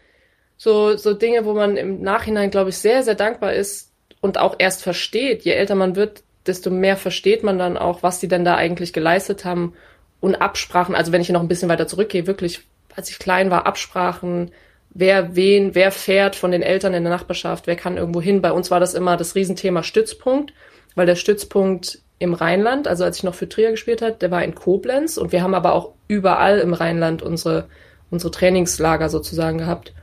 [0.58, 3.91] so, so Dinge, wo man im Nachhinein, glaube ich, sehr, sehr dankbar ist
[4.22, 5.43] und auch erst versteht.
[5.43, 8.93] Je älter man wird, desto mehr versteht man dann auch, was die denn da eigentlich
[8.93, 9.74] geleistet haben
[10.20, 10.96] und Absprachen.
[10.96, 12.62] Also wenn ich noch ein bisschen weiter zurückgehe, wirklich
[12.96, 14.52] als ich klein war, Absprachen,
[14.89, 18.41] wer wen, wer fährt von den Eltern in der Nachbarschaft, wer kann irgendwo hin.
[18.41, 20.54] Bei uns war das immer das Riesenthema Stützpunkt,
[20.96, 24.43] weil der Stützpunkt im Rheinland, also als ich noch für Trier gespielt habe, der war
[24.43, 27.67] in Koblenz und wir haben aber auch überall im Rheinland unsere,
[28.10, 29.93] unsere Trainingslager sozusagen gehabt,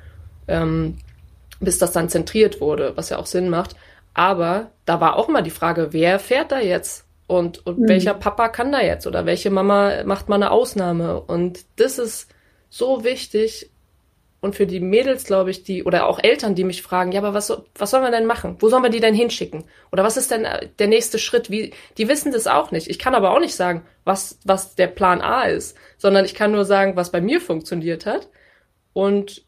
[0.48, 0.98] ähm,
[1.60, 3.76] bis das dann zentriert wurde, was ja auch Sinn macht.
[4.12, 7.04] Aber da war auch mal die Frage, wer fährt da jetzt?
[7.26, 7.88] Und, und mhm.
[7.88, 9.06] welcher Papa kann da jetzt?
[9.06, 11.20] Oder welche Mama macht mal eine Ausnahme?
[11.20, 12.28] Und das ist
[12.68, 13.70] so wichtig.
[14.40, 17.32] Und für die Mädels, glaube ich, die, oder auch Eltern, die mich fragen, ja, aber
[17.32, 18.56] was, was sollen wir denn machen?
[18.58, 19.64] Wo sollen wir die denn hinschicken?
[19.90, 21.50] Oder was ist denn äh, der nächste Schritt?
[21.50, 22.88] Wie, die wissen das auch nicht.
[22.88, 26.52] Ich kann aber auch nicht sagen, was, was der Plan A ist, sondern ich kann
[26.52, 28.28] nur sagen, was bei mir funktioniert hat.
[28.92, 29.43] Und,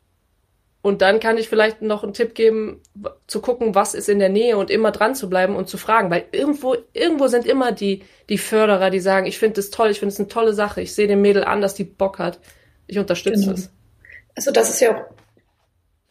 [0.87, 2.81] und dann kann ich vielleicht noch einen Tipp geben,
[3.27, 6.12] zu gucken, was ist in der Nähe und immer dran zu bleiben und zu fragen,
[6.12, 9.99] weil irgendwo, irgendwo sind immer die, die Förderer, die sagen, ich finde das toll, ich
[9.99, 12.38] finde es eine tolle Sache, ich sehe dem Mädel an, dass die Bock hat.
[12.87, 13.55] Ich unterstütze genau.
[13.55, 13.72] es.
[14.37, 15.05] Also das ist ja auch,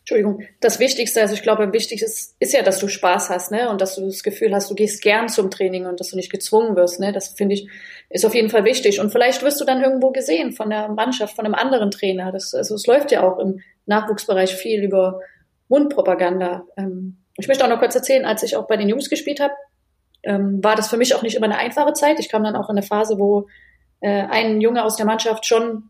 [0.05, 3.71] Entschuldigung, das Wichtigste, also ich glaube, wichtig ist, ist ja, dass du Spaß hast, ne?
[3.71, 6.31] Und dass du das Gefühl hast, du gehst gern zum Training und dass du nicht
[6.31, 7.11] gezwungen wirst, ne?
[7.11, 7.67] Das finde ich,
[8.11, 8.99] ist auf jeden Fall wichtig.
[8.99, 12.31] Und vielleicht wirst du dann irgendwo gesehen von der Mannschaft, von einem anderen Trainer.
[12.31, 15.21] Das, also es läuft ja auch im Nachwuchsbereich viel über
[15.69, 16.67] Mundpropaganda.
[16.77, 19.55] Ähm, ich möchte auch noch kurz erzählen, als ich auch bei den Jungs gespielt habe,
[20.21, 22.19] ähm, war das für mich auch nicht immer eine einfache Zeit.
[22.19, 23.47] Ich kam dann auch in eine Phase, wo
[24.01, 25.89] äh, ein Junge aus der Mannschaft schon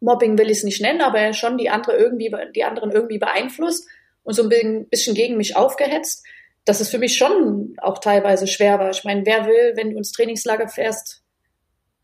[0.00, 3.86] Mobbing will ich es nicht nennen, aber schon die andere irgendwie, die anderen irgendwie beeinflusst
[4.22, 6.24] und so ein bisschen gegen mich aufgehetzt,
[6.64, 8.90] dass es für mich schon auch teilweise schwer war.
[8.90, 11.22] Ich meine, wer will, wenn du ins Trainingslager fährst,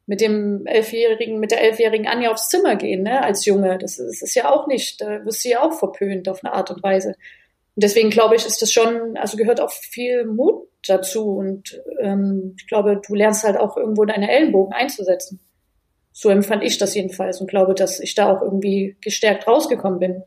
[0.07, 3.79] mit dem elfjährigen, mit der elfjährigen Anja aufs Zimmer gehen, ne, als Junge.
[3.79, 6.53] Das ist, das ist ja auch nicht, da wirst du ja auch verpönt auf eine
[6.53, 7.09] Art und Weise.
[7.09, 12.55] Und deswegen glaube ich, ist das schon, also gehört auch viel Mut dazu und ähm,
[12.59, 15.41] ich glaube, du lernst halt auch irgendwo deine Ellenbogen einzusetzen.
[16.17, 20.23] So empfand ich das jedenfalls und glaube, dass ich da auch irgendwie gestärkt rausgekommen bin.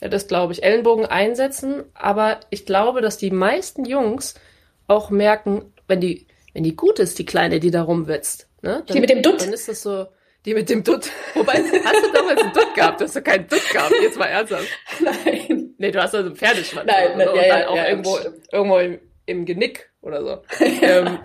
[0.00, 0.64] Ja, das glaube ich.
[0.64, 4.34] Ellenbogen einsetzen, aber ich glaube, dass die meisten Jungs
[4.88, 8.48] auch merken, wenn die, wenn die gut ist, die Kleine, die da rumwitzt.
[8.62, 8.82] Ne?
[8.84, 9.42] Dann, die mit dem Dutt.
[9.42, 10.08] Dann ist das so,
[10.44, 11.08] die mit dem Dutt.
[11.34, 13.00] Wobei, hast du damals einen Dutt gehabt?
[13.00, 13.94] Du hast du keinen Dutt gehabt?
[14.02, 14.66] Jetzt mal ernsthaft.
[15.00, 15.74] Nein.
[15.78, 16.90] Nee, du hast also einen Pferdeschwanz.
[16.90, 18.18] Nein, nein, ja, ja, auch ja, irgendwo,
[18.50, 20.42] irgendwo im, im Genick oder so.
[20.82, 21.20] ähm,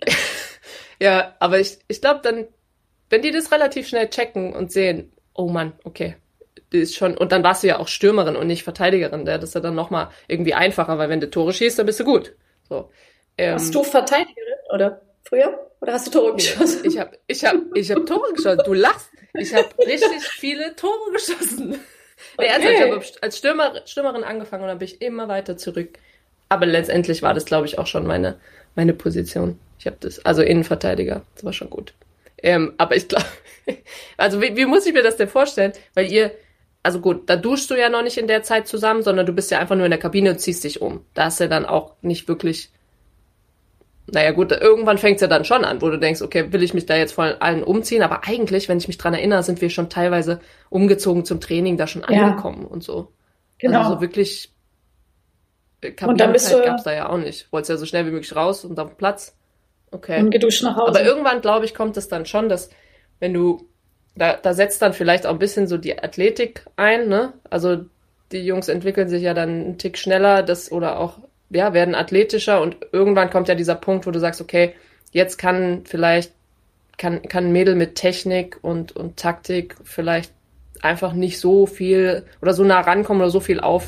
[1.00, 2.48] ja, aber ich, ich glaube, dann
[3.10, 6.16] wenn die das relativ schnell checken und sehen, oh Mann, okay,
[6.72, 9.24] die ist schon, und dann warst du ja auch Stürmerin und nicht Verteidigerin.
[9.24, 12.04] Das ist ja dann nochmal irgendwie einfacher, weil wenn du Tore schießt, dann bist du
[12.04, 12.34] gut.
[12.68, 12.90] So.
[13.38, 15.70] Ähm, Warst du Verteidigerin oder früher?
[15.80, 16.80] Oder hast du Tore geschossen?
[16.84, 18.62] Ich habe ich hab, ich hab Tore geschossen.
[18.64, 19.10] Du lachst.
[19.34, 21.78] Ich habe richtig viele Tore geschossen.
[22.36, 22.50] Okay.
[22.58, 25.98] Nee, ich habe als Stürmer, Stürmerin angefangen und dann bin ich immer weiter zurück.
[26.48, 28.38] Aber letztendlich war das, glaube ich, auch schon meine,
[28.74, 29.58] meine Position.
[29.78, 31.94] Ich habe das, also Innenverteidiger, das war schon gut.
[32.44, 33.24] Ähm, aber ich glaube,
[34.18, 35.72] also wie, wie muss ich mir das denn vorstellen?
[35.94, 36.30] Weil ihr,
[36.82, 39.50] also gut, da duschst du ja noch nicht in der Zeit zusammen, sondern du bist
[39.50, 41.04] ja einfach nur in der Kabine und ziehst dich um.
[41.14, 42.70] Da hast du ja dann auch nicht wirklich
[44.06, 46.84] naja gut, irgendwann fängt's ja dann schon an, wo du denkst, okay, will ich mich
[46.84, 48.02] da jetzt von allen umziehen?
[48.02, 51.86] Aber eigentlich, wenn ich mich dran erinnere, sind wir schon teilweise umgezogen zum Training, da
[51.86, 52.26] schon ja.
[52.26, 53.12] angekommen und so.
[53.58, 53.78] Genau.
[53.78, 54.52] Also so wirklich
[55.80, 57.50] Kabinenzeit gab's da ja auch nicht.
[57.50, 59.36] Wolltest ja so schnell wie möglich raus und auf Platz.
[59.94, 60.20] Okay.
[60.20, 60.88] Und geduscht nach Hause.
[60.88, 62.68] Aber irgendwann, glaube ich, kommt es dann schon, dass
[63.20, 63.68] wenn du,
[64.16, 67.32] da, da setzt dann vielleicht auch ein bisschen so die Athletik ein, ne?
[67.48, 67.84] Also
[68.32, 72.60] die Jungs entwickeln sich ja dann einen Tick schneller, das oder auch ja, werden athletischer
[72.60, 74.74] und irgendwann kommt ja dieser Punkt, wo du sagst, okay,
[75.12, 76.32] jetzt kann vielleicht,
[76.98, 80.32] kann, kann ein Mädel mit Technik und, und Taktik vielleicht
[80.82, 83.86] einfach nicht so viel oder so nah rankommen oder so viel auf,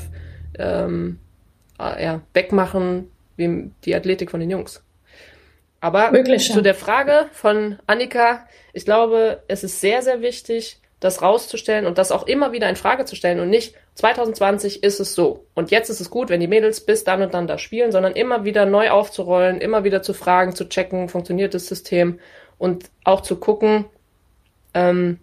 [0.56, 1.18] ähm,
[1.80, 4.85] äh, ja, wegmachen wie die Athletik von den Jungs.
[5.80, 11.86] Aber zu der Frage von Annika, ich glaube, es ist sehr, sehr wichtig, das rauszustellen
[11.86, 15.44] und das auch immer wieder in Frage zu stellen und nicht 2020 ist es so
[15.54, 18.14] und jetzt ist es gut, wenn die Mädels bis dann und dann da spielen, sondern
[18.14, 22.18] immer wieder neu aufzurollen, immer wieder zu fragen, zu checken, funktioniert das System
[22.56, 23.84] und auch zu gucken,
[24.72, 25.18] ähm,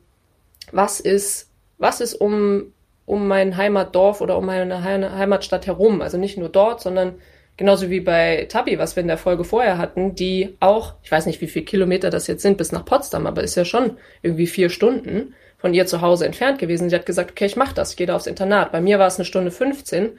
[0.72, 2.74] was ist, was ist um,
[3.06, 7.16] um mein Heimatdorf oder um meine Heimatstadt herum, also nicht nur dort, sondern
[7.58, 11.26] genauso wie bei Tabi, was wir in der Folge vorher hatten, die auch, ich weiß
[11.26, 14.48] nicht, wie viele Kilometer das jetzt sind bis nach Potsdam, aber ist ja schon irgendwie
[14.48, 16.90] vier Stunden von ihr zu Hause entfernt gewesen.
[16.90, 18.72] Sie hat gesagt, okay, ich mache das, ich gehe da aufs Internat.
[18.72, 20.18] Bei mir war es eine Stunde 15.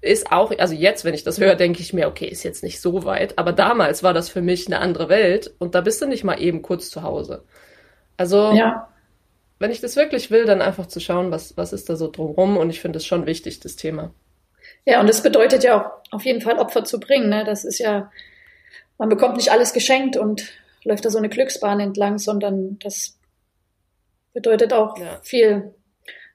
[0.00, 2.80] Ist auch, also jetzt, wenn ich das höre, denke ich mir, okay, ist jetzt nicht
[2.80, 3.38] so weit.
[3.38, 6.40] Aber damals war das für mich eine andere Welt und da bist du nicht mal
[6.40, 7.44] eben kurz zu Hause.
[8.16, 8.88] Also, ja.
[9.58, 12.56] wenn ich das wirklich will, dann einfach zu schauen, was, was ist da so drumrum
[12.56, 14.14] und ich finde es schon wichtig, das Thema.
[14.84, 17.28] Ja, und das bedeutet ja auch auf jeden Fall Opfer zu bringen.
[17.28, 17.44] Ne?
[17.44, 18.10] Das ist ja,
[18.98, 20.52] man bekommt nicht alles geschenkt und
[20.84, 23.18] läuft da so eine Glücksbahn entlang, sondern das
[24.32, 25.20] bedeutet auch ja.
[25.22, 25.74] viel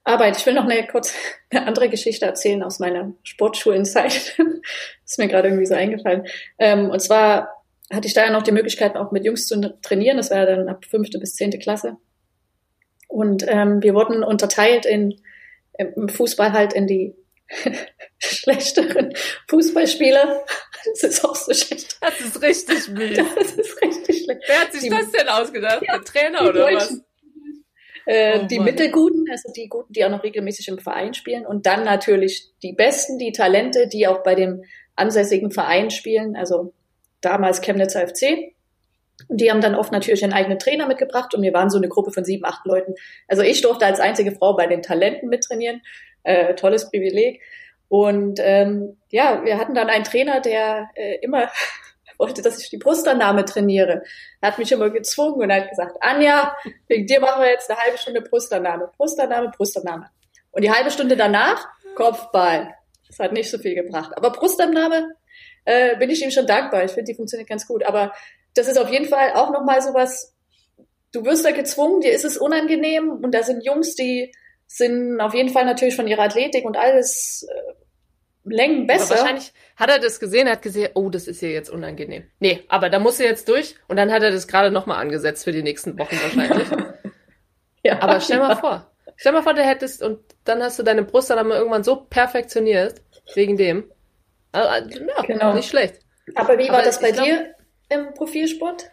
[0.03, 0.37] Arbeit.
[0.37, 1.13] Ich will noch eine kurz
[1.49, 4.37] eine andere Geschichte erzählen aus meiner Sportschulenzeit.
[5.05, 6.25] ist mir gerade irgendwie so eingefallen.
[6.59, 10.17] Ähm, und zwar hatte ich da ja noch die Möglichkeit, auch mit Jungs zu trainieren.
[10.17, 11.97] Das war dann ab fünfte bis zehnte Klasse.
[13.07, 15.21] Und ähm, wir wurden unterteilt in
[15.77, 17.15] im Fußball halt in die
[18.19, 19.13] schlechteren
[19.49, 20.45] Fußballspieler.
[20.85, 21.97] Das ist auch so schlecht.
[22.01, 23.17] Das ist richtig mies.
[23.17, 24.41] Das ist richtig schlecht.
[24.47, 25.81] Wer hat sich die, das denn ausgedacht?
[25.85, 27.01] Ja, Der Trainer oder was?
[28.05, 28.65] Äh, oh, die Mann.
[28.65, 31.45] Mittelguten, also die Guten, die auch noch regelmäßig im Verein spielen.
[31.45, 34.63] Und dann natürlich die Besten, die Talente, die auch bei dem
[34.95, 36.35] ansässigen Verein spielen.
[36.35, 36.73] Also
[37.21, 38.53] damals Chemnitzer FC.
[39.27, 41.87] Und die haben dann oft natürlich einen eigenen Trainer mitgebracht und wir waren so eine
[41.87, 42.95] Gruppe von sieben, acht Leuten.
[43.27, 45.81] Also ich durfte als einzige Frau bei den Talenten mittrainieren.
[46.25, 47.41] Äh, tolles Privileg.
[47.87, 51.49] Und ähm, ja, wir hatten dann einen Trainer, der äh, immer
[52.17, 54.03] wollte, dass ich die Brustannahme trainiere.
[54.41, 56.55] Er hat mich immer gezwungen und hat gesagt, Anja,
[56.87, 58.89] wegen dir machen wir jetzt eine halbe Stunde Brustannahme.
[58.97, 60.09] Brustannahme, Brustannahme.
[60.51, 62.73] Und die halbe Stunde danach, Kopfball.
[63.07, 64.11] Das hat nicht so viel gebracht.
[64.15, 65.13] Aber Brustannahme
[65.65, 66.83] äh, bin ich ihm schon dankbar.
[66.83, 67.83] Ich finde, die funktioniert ganz gut.
[67.83, 68.13] Aber
[68.55, 70.33] das ist auf jeden Fall auch nochmal sowas,
[71.11, 74.33] du wirst da gezwungen, dir ist es unangenehm und da sind Jungs, die
[74.67, 77.73] sind auf jeden Fall natürlich von ihrer Athletik und alles äh,
[78.43, 79.15] Längen besser.
[79.15, 82.23] Aber wahrscheinlich hat er das gesehen, hat gesehen, oh, das ist hier jetzt unangenehm.
[82.39, 85.43] Nee, aber da muss er jetzt durch und dann hat er das gerade nochmal angesetzt
[85.43, 86.67] für die nächsten Wochen wahrscheinlich.
[87.83, 88.55] ja, aber stell mal ja.
[88.55, 91.83] vor, stell mal vor, du hättest und dann hast du deine Brust dann mal irgendwann
[91.83, 93.01] so perfektioniert,
[93.33, 93.91] wegen dem.
[94.51, 95.53] Also, ja, genau.
[95.53, 95.99] nicht schlecht.
[96.35, 97.55] Aber wie war aber das bei glaub, dir
[97.89, 98.91] im Profilsport?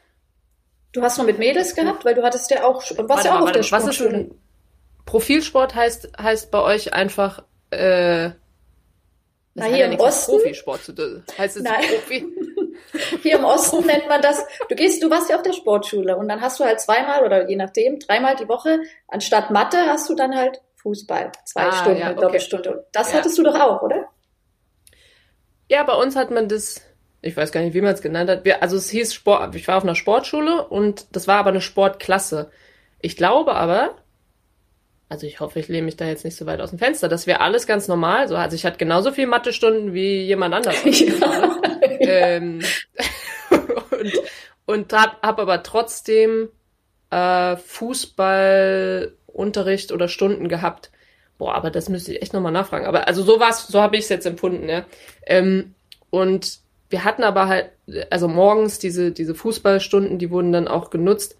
[0.93, 3.53] Du hast nur mit Mädels gehabt, weil du hattest ja auch, warst ja auch auf
[3.53, 3.89] der Sportschule.
[3.89, 4.42] Was ist ein
[5.07, 8.31] Profilsport heißt, heißt bei euch einfach, äh,
[9.55, 10.33] das Na, hier ja im Osten.
[10.33, 10.95] Profisport zu
[11.37, 11.83] heißt es Nein.
[11.83, 12.27] Profi.
[13.23, 16.29] Hier im Osten nennt man das, du gehst, du warst ja auf der Sportschule und
[16.29, 20.15] dann hast du halt zweimal oder je nachdem, dreimal die Woche, anstatt Mathe hast du
[20.15, 21.33] dann halt Fußball.
[21.45, 22.21] Zwei ah, Stunden, ja, okay.
[22.21, 22.87] Doppelstunde.
[22.93, 23.19] Das ja.
[23.19, 24.09] hattest du doch auch, oder?
[25.69, 26.83] Ja, bei uns hat man das,
[27.21, 28.45] ich weiß gar nicht, wie man es genannt hat.
[28.45, 31.61] Wir, also es hieß Sport, ich war auf einer Sportschule und das war aber eine
[31.61, 32.51] Sportklasse.
[33.01, 33.97] Ich glaube aber,
[35.13, 37.07] also ich hoffe, ich lehne mich da jetzt nicht so weit aus dem Fenster.
[37.07, 38.29] Das wäre alles ganz normal.
[38.29, 40.83] So, also ich hatte genauso viel Mathestunden wie jemand anderes.
[40.85, 41.61] ja.
[42.01, 42.63] ähm,
[43.91, 44.13] und
[44.65, 46.49] und habe hab aber trotzdem
[47.11, 50.91] äh, Fußballunterricht oder Stunden gehabt.
[51.37, 52.87] Boah, aber das müsste ich echt nochmal nachfragen.
[52.87, 54.87] Aber also so war's, so habe ich es jetzt empfunden, ja.
[55.27, 55.75] Ähm,
[56.09, 57.69] und wir hatten aber halt,
[58.09, 61.37] also morgens diese, diese Fußballstunden, die wurden dann auch genutzt.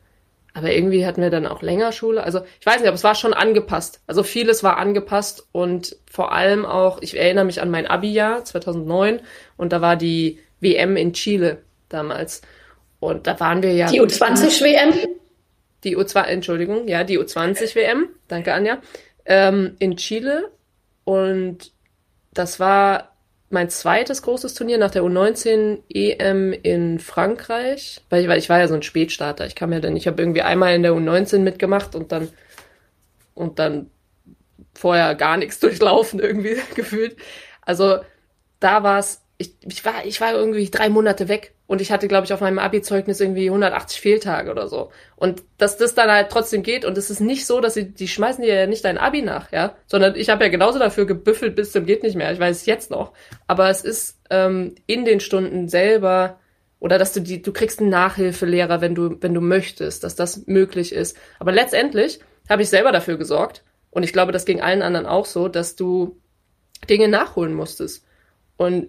[0.55, 2.25] Aber irgendwie hatten wir dann auch länger Schule.
[2.25, 4.03] Also ich weiß nicht, aber es war schon angepasst.
[4.07, 9.21] Also vieles war angepasst und vor allem auch, ich erinnere mich an mein Abi-Jahr 2009
[9.57, 12.43] und da war die WM in Chile damals.
[13.01, 13.87] Und da waren wir ja.
[13.91, 15.09] Die U20-WM?
[15.85, 18.09] Die U2, Entschuldigung, ja, die U20-WM.
[18.29, 18.79] Danke, Anja.
[19.25, 20.53] Ähm, in Chile.
[21.05, 21.73] Und
[22.33, 23.12] das war
[23.53, 28.59] mein zweites großes Turnier nach der U19 EM in Frankreich, weil ich, weil ich war
[28.59, 29.47] ja so ein Spätstarter.
[29.47, 32.31] Ich kam ja dann, ich habe irgendwie einmal in der U19 mitgemacht und dann
[33.35, 33.91] und dann
[34.75, 37.17] vorher gar nichts durchlaufen irgendwie gefühlt.
[37.61, 37.99] Also
[38.59, 42.07] da war es ich, ich, war, ich war irgendwie drei Monate weg und ich hatte,
[42.07, 44.91] glaube ich, auf meinem Abi-Zeugnis irgendwie 180 Fehltage oder so.
[45.17, 48.09] Und dass das dann halt trotzdem geht und es ist nicht so, dass sie, die
[48.09, 51.57] schmeißen dir ja nicht dein Abi nach, ja, sondern ich habe ja genauso dafür gebüffelt
[51.57, 52.31] bis zum geht nicht mehr.
[52.31, 53.15] Ich weiß es jetzt noch.
[53.47, 56.41] Aber es ist ähm, in den Stunden selber
[56.79, 60.47] oder dass du die, du kriegst einen Nachhilfelehrer, wenn du, wenn du möchtest, dass das
[60.47, 61.17] möglich ist.
[61.39, 65.25] Aber letztendlich habe ich selber dafür gesorgt und ich glaube, das ging allen anderen auch
[65.25, 66.21] so, dass du
[66.91, 68.05] Dinge nachholen musstest.
[68.59, 68.89] Und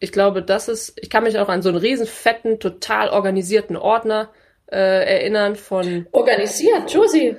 [0.00, 3.76] ich glaube, das ist, ich kann mich auch an so einen riesen fetten, total organisierten
[3.76, 4.30] Ordner
[4.66, 6.06] äh, erinnern von.
[6.12, 7.36] Organisiert, Josie.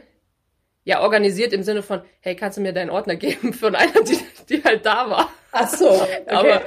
[0.84, 4.19] Ja, organisiert im Sinne von, hey, kannst du mir deinen Ordner geben von einer, die,
[4.47, 5.34] die halt da war.
[5.52, 5.89] Ach so.
[5.89, 6.24] Okay.
[6.28, 6.62] Aber,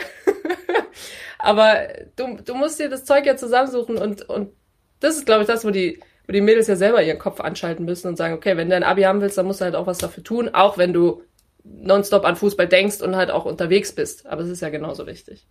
[1.38, 4.52] aber du, du musst dir das Zeug ja zusammensuchen und, und
[4.98, 7.84] das ist, glaube ich, das, wo die, wo die Mädels ja selber ihren Kopf anschalten
[7.84, 9.86] müssen und sagen, okay, wenn du ein Abi haben willst, dann musst du halt auch
[9.86, 11.22] was dafür tun, auch wenn du
[11.62, 14.26] nonstop an Fußball denkst und halt auch unterwegs bist.
[14.26, 15.46] Aber es ist ja genauso wichtig.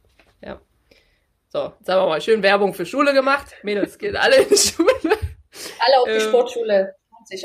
[0.45, 0.62] Ja.
[1.49, 3.47] So, sagen wir mal, schön Werbung für Schule gemacht.
[3.63, 4.89] Mädels gehen alle in die Schule.
[5.79, 6.95] Alle auf die ähm, Sportschule.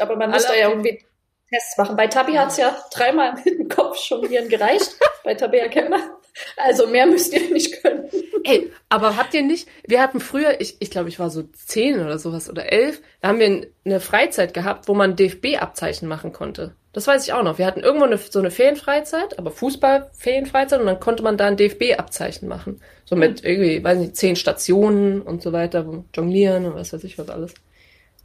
[0.01, 1.05] Aber man muss da ja irgendwie
[1.51, 1.97] Tests machen.
[1.97, 4.97] Bei Tabi hat's ja dreimal mit dem Kopf jonglieren gereicht.
[5.25, 6.19] bei Tabea Kemmer.
[6.57, 8.09] Also mehr müsst ihr nicht können.
[8.45, 12.01] Ey, aber habt ihr nicht, wir hatten früher, ich, ich glaube, ich war so zehn
[12.01, 16.77] oder sowas oder elf, da haben wir eine Freizeit gehabt, wo man DFB-Abzeichen machen konnte.
[16.99, 17.59] Das weiß ich auch noch.
[17.59, 21.57] Wir hatten irgendwo eine, so eine Ferienfreizeit, aber Fußball-Ferienfreizeit und dann konnte man da ein
[21.57, 22.81] DFB-Abzeichen machen.
[23.05, 23.47] So mit hm.
[23.47, 27.55] irgendwie, weiß nicht, zehn Stationen und so weiter, jonglieren und was weiß ich was alles.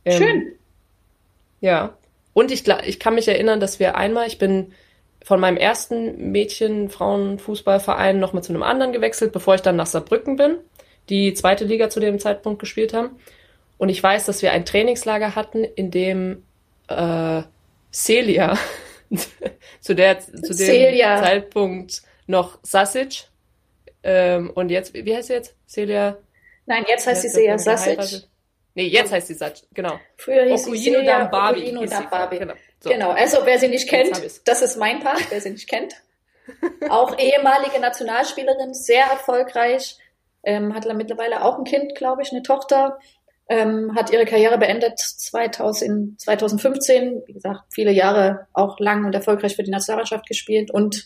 [0.05, 0.51] Ähm, Schön.
[1.61, 1.95] Ja.
[2.33, 4.73] Und ich, ich kann mich erinnern, dass wir einmal, ich bin
[5.23, 9.85] von meinem ersten Mädchen, Frauen, Fußballverein nochmal zu einem anderen gewechselt, bevor ich dann nach
[9.85, 10.55] Saarbrücken bin,
[11.09, 13.11] die zweite Liga zu dem Zeitpunkt gespielt haben.
[13.77, 16.41] Und ich weiß, dass wir ein Trainingslager hatten, in dem
[16.87, 17.43] äh,
[17.93, 18.57] Celia
[19.81, 21.21] zu, der, zu dem Celia.
[21.21, 23.27] Zeitpunkt noch Sasic
[24.03, 25.55] ähm, und jetzt, wie heißt sie jetzt?
[25.67, 26.17] Celia?
[26.65, 28.27] Nein, jetzt heißt sie Celia Sasic.
[28.75, 29.99] Nee, jetzt heißt sie Sasic, genau.
[30.17, 31.71] Früher hieß sie Celia Barbie.
[32.09, 32.39] Barbie.
[32.39, 32.53] Genau.
[32.79, 32.89] So.
[32.89, 35.93] genau, also wer sie nicht kennt, das ist mein Part, wer sie nicht kennt.
[36.89, 39.97] Auch ehemalige Nationalspielerin, sehr erfolgreich,
[40.43, 42.99] ähm, hat mittlerweile auch ein Kind, glaube ich, eine Tochter
[43.47, 47.23] ähm, hat ihre Karriere beendet 2000, 2015.
[47.25, 51.05] Wie gesagt, viele Jahre auch lang und erfolgreich für die Nationalmannschaft gespielt und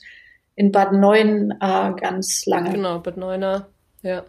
[0.56, 2.72] in Bad Neuen äh, ganz lange.
[2.72, 3.68] Genau, Bad Neuner,
[4.02, 4.24] ja.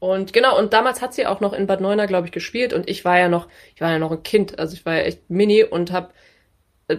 [0.00, 2.88] Und genau, und damals hat sie auch noch in Bad Neuner, glaube ich, gespielt und
[2.88, 5.28] ich war ja noch, ich war ja noch ein Kind, also ich war ja echt
[5.28, 6.14] mini und hab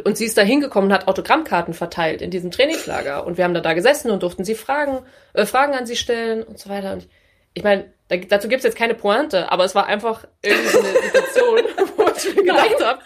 [0.04, 3.56] und sie ist da hingekommen und hat Autogrammkarten verteilt in diesem Trainingslager und wir haben
[3.56, 5.00] da da gesessen und durften sie Fragen,
[5.34, 7.10] äh, Fragen an sie stellen und so weiter und ich,
[7.54, 11.60] ich meine, da, dazu gibt's jetzt keine Pointe, aber es war einfach irgendwie eine Situation,
[11.98, 13.00] wo ich mir gedacht habe,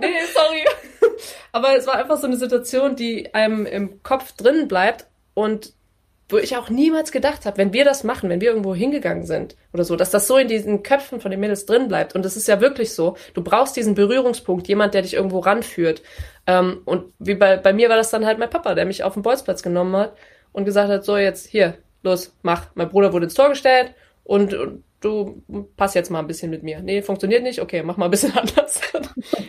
[0.00, 0.64] nee, sorry.
[1.52, 5.72] Aber es war einfach so eine Situation, die einem im Kopf drin bleibt und
[6.30, 9.56] wo ich auch niemals gedacht habe, wenn wir das machen, wenn wir irgendwo hingegangen sind
[9.72, 12.14] oder so, dass das so in diesen Köpfen von den Mädels drin bleibt.
[12.14, 13.16] Und es ist ja wirklich so.
[13.32, 16.02] Du brauchst diesen Berührungspunkt, jemand, der dich irgendwo ranführt.
[16.46, 19.14] Ähm, und wie bei, bei mir war das dann halt mein Papa, der mich auf
[19.14, 20.16] den Bolzplatz genommen hat
[20.52, 22.66] und gesagt hat, so jetzt hier, los, mach.
[22.74, 23.94] Mein Bruder wurde ins Tor gestellt,
[24.28, 25.42] und, und du
[25.76, 26.80] pass jetzt mal ein bisschen mit mir.
[26.80, 27.62] Nee, funktioniert nicht.
[27.62, 28.78] Okay, mach mal ein bisschen anders.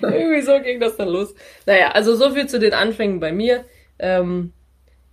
[0.01, 1.35] Irgendwie so ging das dann los.
[1.65, 3.65] Naja, also so viel zu den Anfängen bei mir.
[3.99, 4.53] Ähm,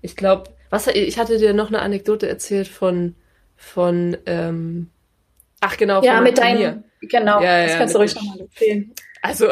[0.02, 3.16] ich glaube, was ich hatte dir noch eine Anekdote erzählt von
[3.57, 4.90] von ähm,
[5.61, 8.94] ach genau ja mit deinem genau ja, das ja, kannst du ruhig nochmal erzählen.
[9.20, 9.48] Also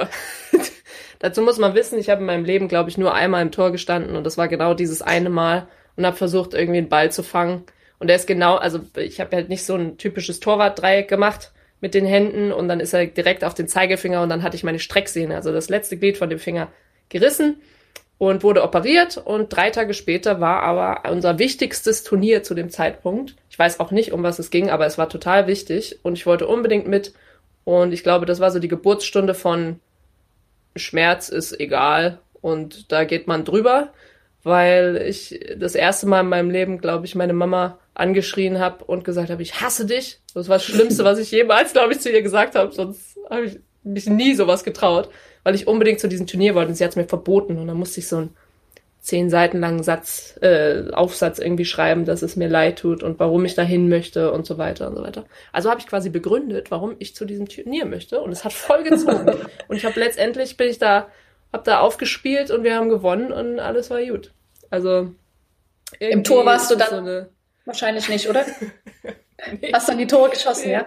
[1.19, 3.73] dazu muss man wissen, ich habe in meinem Leben glaube ich nur einmal im Tor
[3.73, 7.25] gestanden und das war genau dieses eine Mal und habe versucht irgendwie einen Ball zu
[7.25, 7.65] fangen
[7.99, 11.95] und er ist genau, also ich habe halt nicht so ein typisches Torwartdreieck gemacht mit
[11.95, 14.79] den Händen und dann ist er direkt auf den Zeigefinger und dann hatte ich meine
[14.79, 16.69] Strecksehne, also das letzte Glied von dem Finger
[17.09, 17.61] gerissen
[18.19, 23.37] und wurde operiert und drei Tage später war aber unser wichtigstes Turnier zu dem Zeitpunkt.
[23.51, 26.27] Ich weiß auch nicht, um was es ging, aber es war total wichtig und ich
[26.27, 27.13] wollte unbedingt mit
[27.65, 29.81] und ich glaube, das war so die Geburtsstunde von
[30.77, 33.93] Schmerz ist egal und da geht man drüber
[34.45, 39.05] weil ich das erste Mal in meinem Leben, glaube ich, meine Mama angeschrien habe und
[39.05, 40.21] gesagt habe, ich hasse dich.
[40.35, 42.71] Das war das Schlimmste, was ich jemals, glaube ich, zu ihr gesagt habe.
[42.73, 45.09] Sonst habe ich mich nie sowas getraut,
[45.43, 47.77] weil ich unbedingt zu diesem Turnier wollte und sie hat es mir verboten und dann
[47.77, 48.37] musste ich so einen
[49.01, 53.45] zehn Seiten langen Satz, äh, Aufsatz irgendwie schreiben, dass es mir leid tut und warum
[53.45, 55.27] ich dahin möchte und so weiter und so weiter.
[55.53, 58.83] Also habe ich quasi begründet, warum ich zu diesem Turnier möchte und es hat voll
[58.83, 59.37] gezogen.
[59.69, 61.09] und ich habe letztendlich bin ich da,
[61.55, 64.33] habe da aufgespielt und wir haben gewonnen und alles war gut.
[64.71, 65.15] Also
[66.01, 67.29] im Tor warst du dann so eine...
[67.65, 68.45] wahrscheinlich nicht, oder?
[69.61, 69.73] nee.
[69.73, 70.73] Hast dann die Tore geschossen, nee.
[70.73, 70.87] ja?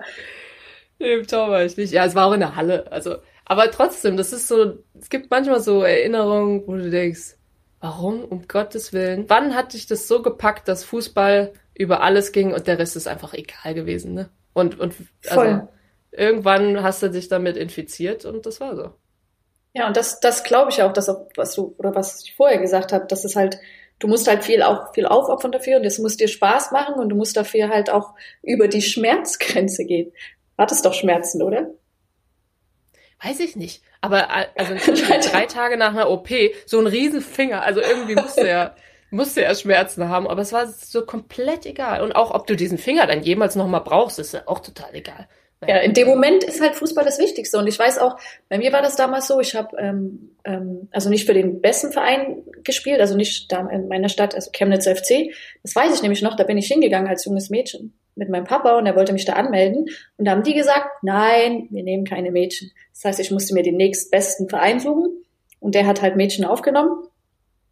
[0.99, 1.93] Nee, Im Tor war ich nicht.
[1.93, 2.91] Ja, es war auch in der Halle.
[2.91, 7.37] Also, aber trotzdem, das ist so, es gibt manchmal so Erinnerungen, wo du denkst,
[7.79, 8.23] Warum?
[8.23, 9.25] Um Gottes Willen.
[9.27, 13.07] Wann hat dich das so gepackt, dass Fußball über alles ging und der Rest ist
[13.07, 14.29] einfach egal gewesen, ne?
[14.53, 14.95] Und, und
[15.27, 15.67] also,
[16.11, 18.93] irgendwann hast du dich damit infiziert und das war so.
[19.77, 22.57] Ja, und das, das glaube ich auch, dass auch, was du, oder was ich vorher
[22.57, 23.59] gesagt habe, dass es halt,
[23.99, 27.09] du musst halt viel auch viel aufopfern dafür und es muss dir Spaß machen und
[27.09, 30.11] du musst dafür halt auch über die Schmerzgrenze gehen.
[30.57, 31.69] Hattest doch Schmerzen, oder?
[33.23, 33.83] Weiß ich nicht.
[34.01, 34.73] Aber äh, also
[35.31, 36.29] drei Tage nach einer OP,
[36.65, 38.75] so ein Riesenfinger, also irgendwie musste er,
[39.11, 42.01] musste er Schmerzen haben, aber es war so komplett egal.
[42.01, 45.27] Und auch, ob du diesen Finger dann jemals nochmal brauchst, ist ja auch total egal.
[45.65, 47.57] Ja, in dem Moment ist halt Fußball das Wichtigste.
[47.57, 48.17] Und ich weiß auch,
[48.47, 51.91] bei mir war das damals so, ich habe ähm, ähm, also nicht für den besten
[51.91, 55.33] Verein gespielt, also nicht da in meiner Stadt, also Chemnitz FC.
[55.63, 58.77] Das weiß ich nämlich noch, da bin ich hingegangen als junges Mädchen mit meinem Papa
[58.77, 59.87] und er wollte mich da anmelden.
[60.17, 62.71] Und da haben die gesagt, nein, wir nehmen keine Mädchen.
[62.93, 65.23] Das heißt, ich musste mir den nächstbesten Verein suchen
[65.59, 67.03] und der hat halt Mädchen aufgenommen.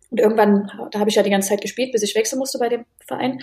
[0.10, 2.70] Und irgendwann, da habe ich ja die ganze Zeit gespielt, bis ich wechseln musste bei
[2.70, 3.42] dem Verein.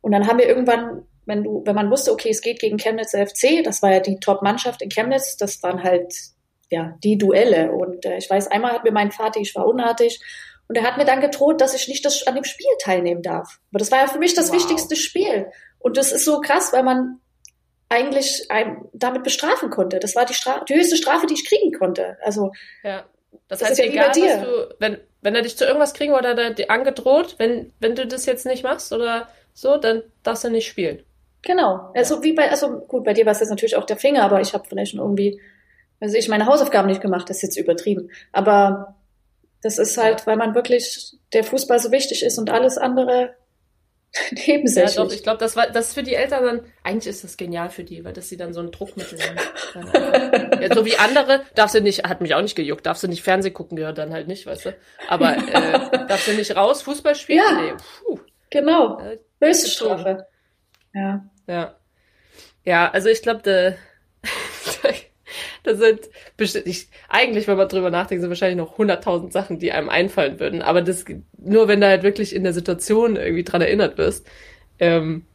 [0.00, 3.12] Und dann haben wir irgendwann, wenn du, wenn man wusste, okay, es geht gegen Chemnitz
[3.12, 6.12] FC, das war ja die Top-Mannschaft in Chemnitz, das waren halt
[6.70, 7.72] ja die Duelle.
[7.72, 10.20] Und äh, ich weiß, einmal hat mir mein Vater, ich war unartig,
[10.68, 13.58] und er hat mir dann gedroht, dass ich nicht das, an dem Spiel teilnehmen darf.
[13.70, 14.56] Aber das war ja für mich das wow.
[14.56, 15.50] wichtigste Spiel.
[15.78, 17.20] Und das ist so krass, weil man
[17.90, 19.98] eigentlich einem damit bestrafen konnte.
[19.98, 22.16] Das war die, Stra die höchste Strafe, die ich kriegen konnte.
[22.22, 23.04] Also ja.
[23.48, 24.12] Das, das heißt, ja egal.
[24.12, 28.06] Du, wenn, wenn er dich zu irgendwas kriegen oder er dir angedroht, wenn, wenn du
[28.06, 31.02] das jetzt nicht machst oder so, dann darfst du nicht spielen.
[31.42, 31.90] Genau.
[31.94, 34.40] Also wie bei, also gut, bei dir war es jetzt natürlich auch der Finger, aber
[34.40, 35.40] ich habe vielleicht schon irgendwie,
[36.00, 38.10] also ich meine Hausaufgaben nicht gemacht, das ist jetzt übertrieben.
[38.32, 38.96] Aber
[39.60, 43.34] das ist halt, weil man wirklich der Fußball so wichtig ist und alles andere
[44.46, 44.96] nebensächlich.
[44.96, 47.70] Ja, doch, ich glaube, das war das für die Eltern dann, eigentlich ist das genial
[47.70, 49.18] für die, weil dass sie dann so ein Druckmittel
[49.74, 50.60] haben.
[50.62, 53.22] ja, so wie andere, darfst du nicht, hat mich auch nicht gejuckt, darfst du nicht
[53.22, 54.76] Fernseh gucken, gehört dann halt nicht, weißt du.
[55.08, 57.38] Aber äh, darfst du nicht raus, Fußball spielen?
[57.38, 57.72] Ja, nee,
[58.04, 58.20] puh.
[58.50, 59.00] genau.
[59.00, 60.26] Äh, Böse Strafe.
[60.94, 61.24] Ja.
[61.46, 61.76] Ja.
[62.64, 63.78] Ja, also ich glaube, der
[65.64, 69.72] das sind bestimmt, ich, eigentlich, wenn man drüber nachdenkt, sind wahrscheinlich noch hunderttausend Sachen, die
[69.72, 70.62] einem einfallen würden.
[70.62, 71.04] Aber das,
[71.38, 74.26] nur wenn du halt wirklich in der Situation irgendwie dran erinnert wirst.
[74.78, 75.26] Ähm,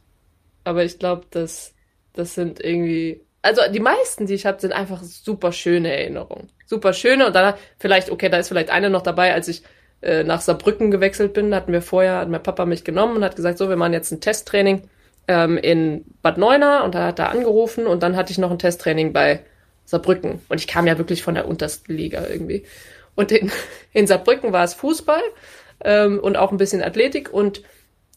[0.64, 1.74] aber ich glaube, das,
[2.14, 6.50] das sind irgendwie, also die meisten, die ich habe, sind einfach super schöne Erinnerungen.
[6.66, 9.62] Super schöne und dann vielleicht, okay, da ist vielleicht eine noch dabei, als ich
[10.02, 13.36] äh, nach Saarbrücken gewechselt bin, hatten wir vorher, hat mein Papa mich genommen und hat
[13.36, 14.88] gesagt, so, wir machen jetzt ein Testtraining
[15.28, 18.58] ähm, in Bad Neuner und da hat er angerufen und dann hatte ich noch ein
[18.58, 19.40] Testtraining bei
[19.84, 20.40] Saarbrücken.
[20.48, 22.64] Und ich kam ja wirklich von der untersten Liga irgendwie.
[23.14, 23.52] Und in,
[23.92, 25.22] in Saarbrücken war es Fußball
[25.84, 27.32] ähm, und auch ein bisschen Athletik.
[27.32, 27.62] Und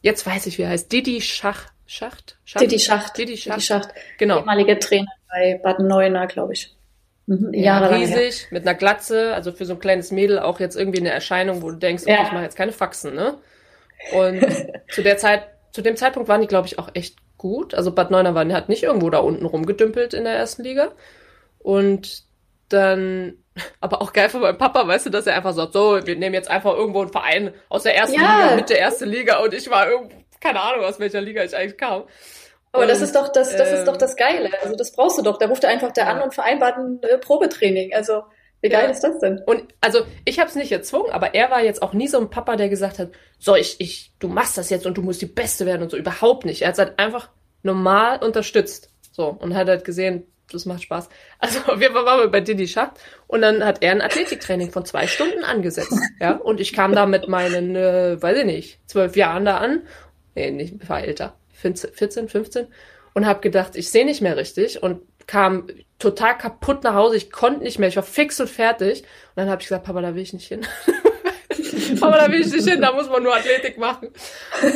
[0.01, 0.91] jetzt weiß ich, wie er heißt.
[0.91, 2.37] Didi Schach, Schacht?
[2.45, 2.63] Schacht?
[2.63, 3.17] Didi Schacht.
[3.17, 3.57] Didi Schacht.
[3.57, 3.89] Didi Schacht.
[4.17, 4.39] Genau.
[4.39, 6.73] Ehemaliger Trainer bei Baden Neuner, glaube ich.
[7.27, 10.99] Mhm, ja, riesig, mit einer Glatze, also für so ein kleines Mädel auch jetzt irgendwie
[10.99, 12.23] eine Erscheinung, wo du denkst, okay, ja.
[12.23, 13.37] ich mache jetzt keine Faxen, ne?
[14.13, 14.45] Und
[14.91, 17.73] zu der Zeit, zu dem Zeitpunkt waren die, glaube ich, auch echt gut.
[17.73, 20.91] Also Bad Neuner war, hat nicht irgendwo da unten rumgedümpelt in der ersten Liga.
[21.59, 22.23] Und
[22.69, 23.37] dann,
[23.79, 26.35] aber auch geil von meinem Papa, weißt du, dass er einfach sagt, so, wir nehmen
[26.35, 28.43] jetzt einfach irgendwo einen Verein aus der ersten ja.
[28.43, 31.55] Liga mit der ersten Liga und ich war irgendwo, keine Ahnung, aus welcher Liga ich
[31.55, 32.03] eigentlich kam.
[32.71, 34.49] Aber und, das ist doch das, das ähm, ist doch das Geile.
[34.63, 35.37] Also das brauchst du doch.
[35.37, 36.11] Da ruft er einfach der ja.
[36.11, 37.93] an und vereinbart ein äh, Probetraining.
[37.93, 38.23] Also
[38.61, 38.91] wie geil ja.
[38.91, 39.39] ist das denn?
[39.45, 42.29] Und also ich habe es nicht erzwungen, aber er war jetzt auch nie so ein
[42.29, 43.09] Papa, der gesagt hat,
[43.39, 45.97] so ich, ich, du machst das jetzt und du musst die Beste werden und so.
[45.97, 46.61] Überhaupt nicht.
[46.61, 47.29] Er hat es halt einfach
[47.63, 48.89] normal unterstützt.
[49.11, 51.09] So und hat halt gesehen, das macht Spaß.
[51.39, 55.43] Also wir waren bei Didi Schacht und dann hat er ein Athletiktraining von zwei Stunden
[55.43, 55.97] angesetzt.
[56.19, 59.81] Ja, und ich kam da mit meinen, äh, weiß ich nicht, zwölf Jahren da an.
[60.35, 61.35] Nee, nicht, ich war älter.
[61.53, 62.67] 14, 15.
[63.13, 65.01] Und habe gedacht, ich sehe nicht mehr richtig und
[65.31, 65.67] kam
[65.97, 67.15] total kaputt nach Hause.
[67.15, 67.87] Ich konnte nicht mehr.
[67.87, 68.99] Ich war fix und fertig.
[69.03, 69.07] Und
[69.37, 70.67] dann habe ich gesagt, Papa, da will ich nicht hin.
[72.01, 72.81] Papa, da will ich nicht hin.
[72.81, 74.09] Da muss man nur Athletik machen.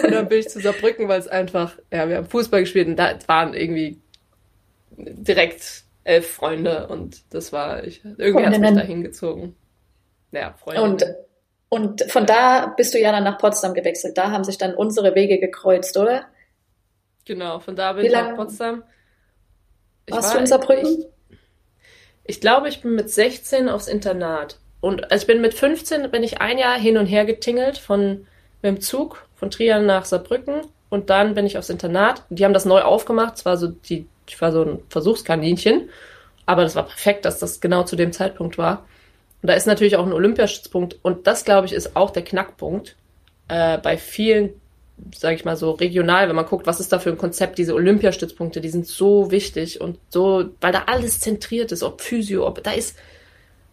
[0.01, 2.95] Und dann bin ich zu Saarbrücken, weil es einfach, ja, wir haben Fußball gespielt und
[2.95, 3.99] da waren irgendwie
[4.97, 9.58] direkt elf Freunde und das war, ich, irgendwie hat mich da hingezogen.
[10.32, 10.82] Naja, Freunde.
[10.82, 11.06] Und,
[11.68, 14.18] Und von da bist du ja dann nach Potsdam gewechselt.
[14.18, 16.28] Da haben sich dann unsere Wege gekreuzt, oder?
[17.26, 18.84] Genau, von da bin Wie ich lang nach Potsdam.
[20.06, 20.99] Ich Warst war- du in Saarbrücken?
[20.99, 21.38] Ich,
[22.26, 24.60] ich glaube, ich bin mit 16 aufs Internat.
[24.82, 28.28] Und also ich bin mit 15 bin ich ein Jahr hin und her getingelt von
[28.62, 32.24] mit dem Zug von Trier nach Saarbrücken und dann bin ich aufs Internat.
[32.30, 33.36] Die haben das neu aufgemacht.
[33.36, 35.89] Es war so die, ich war so ein Versuchskaninchen,
[36.45, 38.86] aber das war perfekt, dass das genau zu dem Zeitpunkt war.
[39.41, 42.95] Und da ist natürlich auch ein Olympiastützpunkt und das glaube ich ist auch der Knackpunkt
[43.47, 44.60] äh, bei vielen,
[45.14, 47.74] sage ich mal so regional, wenn man guckt, was ist da für ein Konzept, diese
[47.74, 52.64] Olympiastützpunkte, die sind so wichtig und so, weil da alles zentriert ist, ob Physio, ob
[52.64, 52.98] da ist,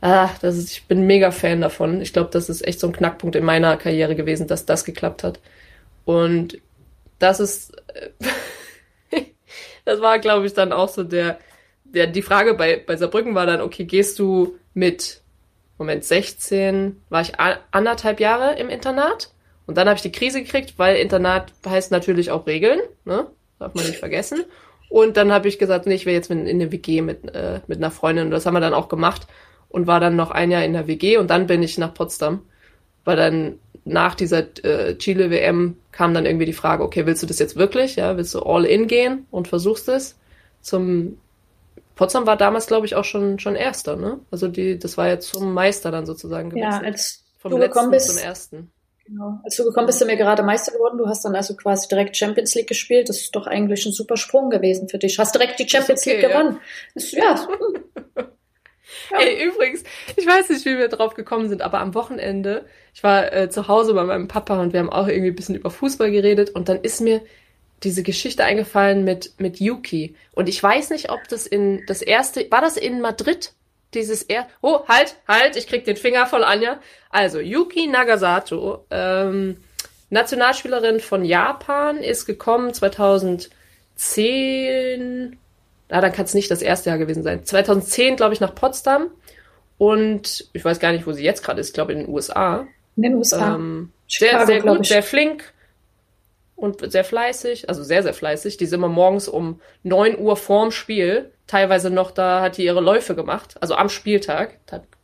[0.01, 2.01] ah, das ist, ich bin mega Fan davon.
[2.01, 5.23] Ich glaube, das ist echt so ein Knackpunkt in meiner Karriere gewesen, dass das geklappt
[5.23, 5.41] hat.
[6.05, 6.59] Und
[7.19, 8.11] das ist, äh,
[9.85, 11.39] das war, glaube ich, dann auch so der,
[11.85, 15.23] der, die Frage bei, bei Saarbrücken war dann, okay, gehst du mit,
[15.79, 19.31] Moment, 16, war ich anderthalb Jahre im Internat?
[19.67, 23.27] Und dann habe ich die Krise gekriegt, weil Internat heißt natürlich auch Regeln, ne?
[23.59, 24.45] Darf man nicht vergessen.
[24.89, 27.61] Und dann habe ich gesagt, nee, ich will jetzt in, in eine WG mit, äh,
[27.67, 28.27] mit einer Freundin.
[28.27, 29.27] Und das haben wir dann auch gemacht
[29.69, 32.43] und war dann noch ein Jahr in der WG und dann bin ich nach Potsdam.
[33.05, 37.39] Weil dann nach dieser äh, Chile-WM kam dann irgendwie die Frage, okay, willst du das
[37.39, 37.97] jetzt wirklich?
[37.97, 40.19] Ja, willst du all in gehen und versuchst es?
[40.61, 41.19] Zum
[41.97, 44.21] Potsdam war damals, glaube ich, auch schon, schon Erster, ne?
[44.31, 46.85] Also die, das war ja zum Meister dann sozusagen Ja, gewechselt.
[46.85, 48.73] als Vom du letzten gekommen bist, zum ersten.
[49.13, 50.99] Genau, als du gekommen bist, sind wir gerade Meister geworden.
[50.99, 53.09] Du hast dann also quasi direkt Champions League gespielt.
[53.09, 55.19] Das ist doch eigentlich ein super Sprung gewesen für dich.
[55.19, 56.29] Hast direkt die Champions okay, League ja.
[56.29, 56.59] gewonnen.
[56.95, 57.49] Ist, ja,
[58.17, 58.27] hm.
[59.11, 59.21] Ja.
[59.21, 59.83] Ey, übrigens,
[60.17, 63.69] ich weiß nicht, wie wir drauf gekommen sind, aber am Wochenende, ich war äh, zu
[63.69, 66.69] Hause bei meinem Papa und wir haben auch irgendwie ein bisschen über Fußball geredet und
[66.69, 67.23] dann ist mir
[67.83, 70.15] diese Geschichte eingefallen mit, mit Yuki.
[70.33, 73.53] Und ich weiß nicht, ob das in das erste, war das in Madrid?
[73.95, 76.81] Dieses er, oh, halt, halt, ich krieg den Finger voll Anja.
[77.11, 79.59] Also, Yuki Nagasato, ähm,
[80.11, 85.39] Nationalspielerin von Japan, ist gekommen 2010,
[85.89, 87.45] ah, dann kann es nicht das erste Jahr gewesen sein.
[87.45, 89.09] 2010, glaube ich, nach Potsdam.
[89.79, 92.67] Und ich weiß gar nicht, wo sie jetzt gerade ist, ich glaube in den USA.
[92.97, 93.55] in den USA.
[93.55, 95.52] Ähm, Chicago, sehr, sehr gut, sehr flink
[96.63, 98.57] und sehr fleißig, also sehr, sehr fleißig.
[98.57, 102.81] Die ist immer morgens um 9 Uhr vorm Spiel, teilweise noch, da hat die ihre
[102.81, 104.59] Läufe gemacht, also am Spieltag.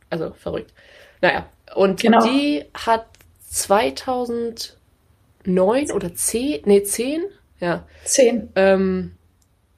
[0.09, 0.73] Also verrückt.
[1.21, 2.23] Naja, und Genau.
[2.25, 3.05] die hat
[3.49, 7.23] 2009 oder 10, nee, 10,
[7.59, 8.49] ja, Zehn.
[8.55, 9.15] ähm,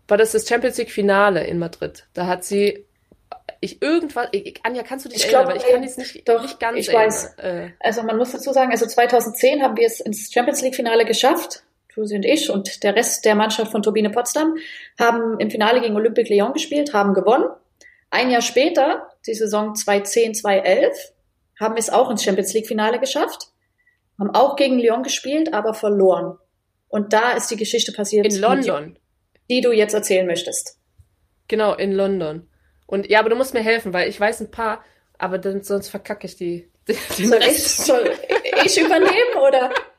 [0.07, 2.05] war das das Champions League Finale in Madrid.
[2.13, 2.85] Da hat sie
[3.63, 5.43] ich irgendwas, ich, Anja, kannst du dich Ich erinnern?
[5.45, 7.05] glaube, weil ich kann jetzt nicht, doch, nicht ganz ich erinnern.
[7.07, 7.35] weiß.
[7.37, 11.05] Äh, Also man muss dazu sagen, also 2010 haben wir es ins Champions League Finale
[11.05, 11.61] geschafft.
[11.93, 14.55] Tusi und ich und der Rest der Mannschaft von Turbine Potsdam
[14.99, 17.49] haben im Finale gegen Olympique Lyon gespielt, haben gewonnen.
[18.09, 21.13] Ein Jahr später, die Saison 2010, 2011,
[21.59, 23.49] haben wir es auch ins Champions League Finale geschafft,
[24.19, 26.37] haben auch gegen Lyon gespielt, aber verloren.
[26.87, 28.99] Und da ist die Geschichte passiert, in London.
[29.49, 30.77] die du jetzt erzählen möchtest.
[31.47, 32.49] Genau, in London.
[32.85, 34.83] Und ja, aber du musst mir helfen, weil ich weiß ein paar,
[35.17, 36.69] aber dann, sonst verkacke ich die.
[36.87, 38.11] Den Soll ich, soll
[38.65, 39.69] ich übernehmen oder?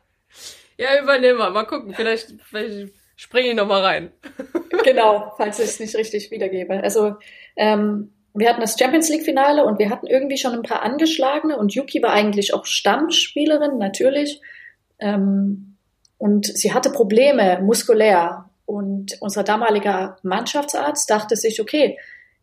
[0.77, 1.51] Ja, übernehmen wir.
[1.51, 1.95] Mal gucken.
[1.95, 4.13] Vielleicht, vielleicht springe ich noch mal rein.
[4.85, 6.83] genau, falls ich es nicht richtig wiedergebe.
[6.83, 7.17] Also
[7.57, 11.57] ähm, wir hatten das Champions League Finale und wir hatten irgendwie schon ein paar angeschlagene
[11.57, 14.41] und Yuki war eigentlich auch Stammspielerin natürlich
[14.99, 15.77] ähm,
[16.19, 21.99] und sie hatte Probleme muskulär und unser damaliger Mannschaftsarzt dachte sich, okay,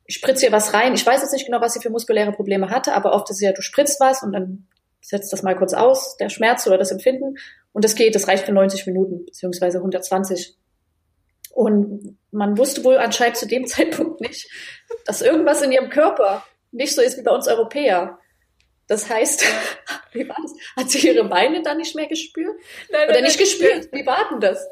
[0.05, 0.93] ich spritze ihr was rein.
[0.93, 3.41] Ich weiß jetzt nicht genau, was sie für muskuläre Probleme hatte, aber oft ist es
[3.41, 4.67] ja, du spritzt was und dann
[5.01, 7.35] setzt das mal kurz aus, der Schmerz oder das Empfinden
[7.73, 10.55] und das geht, das reicht für 90 Minuten beziehungsweise 120
[11.51, 14.49] und man wusste wohl anscheinend zu dem Zeitpunkt nicht,
[15.05, 18.19] dass irgendwas in ihrem Körper nicht so ist wie bei uns Europäer.
[18.87, 19.43] Das heißt,
[20.13, 20.53] wie war das?
[20.75, 22.55] Hat sie ihre Beine dann nicht mehr gespürt?
[22.91, 23.89] Nein, Oder nicht gespürt?
[23.91, 24.65] Wie war denn das?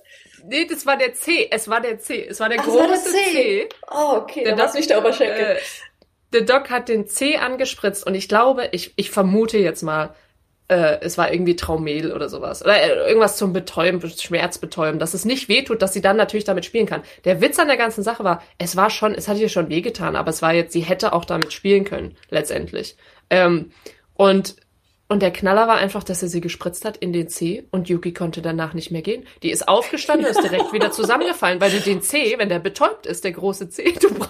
[0.43, 1.47] Nee, das war der C.
[1.51, 2.25] Es war der C.
[2.27, 3.31] Es war der Ach, es war große der C.
[3.31, 3.69] C.
[3.91, 5.57] Oh, okay, Der Doc- nicht der Oberschenkel.
[5.57, 5.59] Äh,
[6.33, 10.13] der Doc hat den C angespritzt und ich glaube, ich, ich vermute jetzt mal,
[10.67, 12.63] äh, es war irgendwie Traumel oder sowas.
[12.63, 16.65] Oder äh, irgendwas zum Betäuben, Schmerzbetäuben, dass es nicht wehtut, dass sie dann natürlich damit
[16.65, 17.03] spielen kann.
[17.25, 20.15] Der Witz an der ganzen Sache war, es war schon, es hat ihr schon wehgetan,
[20.15, 22.97] aber es war jetzt, sie hätte auch damit spielen können, letztendlich.
[23.29, 23.71] Ähm,
[24.13, 24.55] und
[25.09, 28.11] und der Knaller war einfach, dass er sie gespritzt hat in den C und Yuki
[28.13, 29.25] konnte danach nicht mehr gehen.
[29.41, 33.05] Die ist aufgestanden und ist direkt wieder zusammengefallen, weil du den C, wenn der betäubt
[33.05, 34.27] ist, der große C, du, bra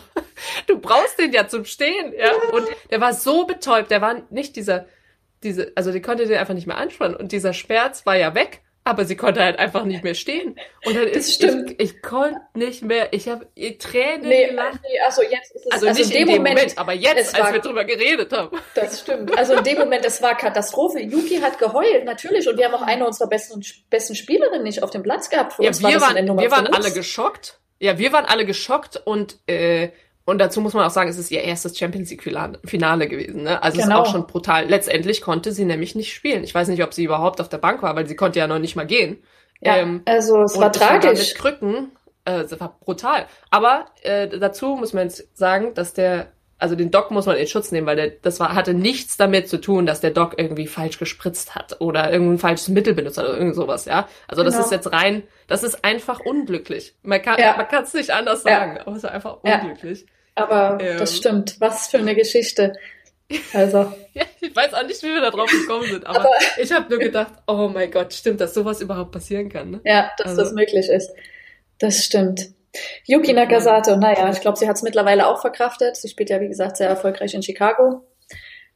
[0.67, 2.31] du brauchst den ja zum Stehen, ja.
[2.51, 4.85] Und der war so betäubt, der war nicht dieser,
[5.43, 8.61] diese, also die konnte den einfach nicht mehr anspannen und dieser Schmerz war ja weg,
[8.83, 10.57] aber sie konnte halt einfach nicht mehr stehen.
[10.85, 11.71] Und dann Das ist, stimmt.
[11.71, 13.45] Ich, ich konnte nicht mehr, ich habe
[13.79, 14.79] Tränen Nee, gelacht.
[14.81, 17.53] nee, also jetzt ist es, Also, also nicht in dem Moment, aber jetzt, als war-
[17.53, 18.57] wir drüber geredet haben.
[18.75, 19.37] das stimmt.
[19.37, 21.01] Also in dem Moment, es war Katastrophe.
[21.01, 22.47] Yuki hat geheult, natürlich.
[22.47, 25.53] Und wir haben auch eine unserer besten, besten Spielerinnen nicht auf dem Platz gehabt.
[25.53, 27.59] Für Ja, uns war wir in der waren, wir waren alle geschockt.
[27.79, 29.89] Ja, wir waren alle geschockt und, äh,
[30.27, 33.43] und dazu muss man auch sagen, es ist ihr erstes Champions League Finale- Finale gewesen.
[33.43, 33.63] Ne?
[33.63, 34.03] Also es Genau.
[34.03, 34.65] ist auch schon brutal.
[34.67, 36.43] Letztendlich konnte sie nämlich nicht spielen.
[36.43, 38.59] Ich weiß nicht, ob sie überhaupt auf der Bank war, weil sie konnte ja noch
[38.59, 39.23] nicht mal gehen.
[39.61, 41.29] Ja, Ähm, also es war tragisch.
[41.29, 41.91] mit Krücken.
[42.25, 43.25] Äh, das war brutal.
[43.51, 46.27] Aber äh, dazu muss man jetzt sagen, dass der,
[46.59, 49.47] also den Doc muss man in Schutz nehmen, weil der, das war, hatte nichts damit
[49.47, 53.25] zu tun, dass der Doc irgendwie falsch gespritzt hat oder irgendein falsches Mittel benutzt hat
[53.25, 54.07] oder irgend sowas, ja.
[54.27, 54.65] Also das Genau.
[54.65, 56.95] ist jetzt rein, das ist einfach unglücklich.
[57.01, 57.55] Man kann Ja.
[57.55, 58.59] man kann es nicht anders Ja.
[58.59, 59.61] sagen, aber es ist einfach Ja.
[60.37, 60.97] Aber Ähm.
[60.99, 61.55] das stimmt.
[61.59, 62.73] Was für eine Geschichte.
[63.53, 66.29] Also, Ja, ich weiß auch nicht, wie wir da drauf gekommen sind, aber, Aber-
[66.61, 69.71] ich habe nur gedacht, oh mein Gott, stimmt, dass sowas überhaupt passieren kann.
[69.71, 69.81] Ne?
[69.83, 71.11] ja, dass Also- das möglich ist.
[71.79, 72.49] Das stimmt.
[73.05, 75.95] Yuki Nakasato, naja, ich glaube, sie hat es mittlerweile auch verkraftet.
[75.95, 78.05] Sie spielt ja, wie gesagt, sehr erfolgreich in Chicago.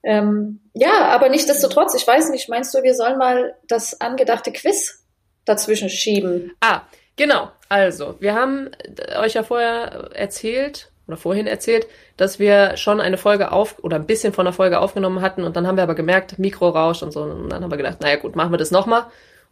[0.03, 5.05] Ähm, ja, aber nichtsdestotrotz, ich weiß nicht, meinst du, wir sollen mal das angedachte Quiz
[5.45, 6.53] dazwischen schieben?
[6.61, 6.81] Ah,
[7.15, 7.51] genau.
[7.69, 11.87] Also, wir haben äh, euch ja vorher erzählt oder vorhin erzählt,
[12.17, 15.55] dass wir schon eine Folge auf oder ein bisschen von der Folge aufgenommen hatten und
[15.55, 18.35] dann haben wir aber gemerkt, Mikrorausch und so und dann haben wir gedacht, naja gut,
[18.35, 19.05] machen wir das nochmal.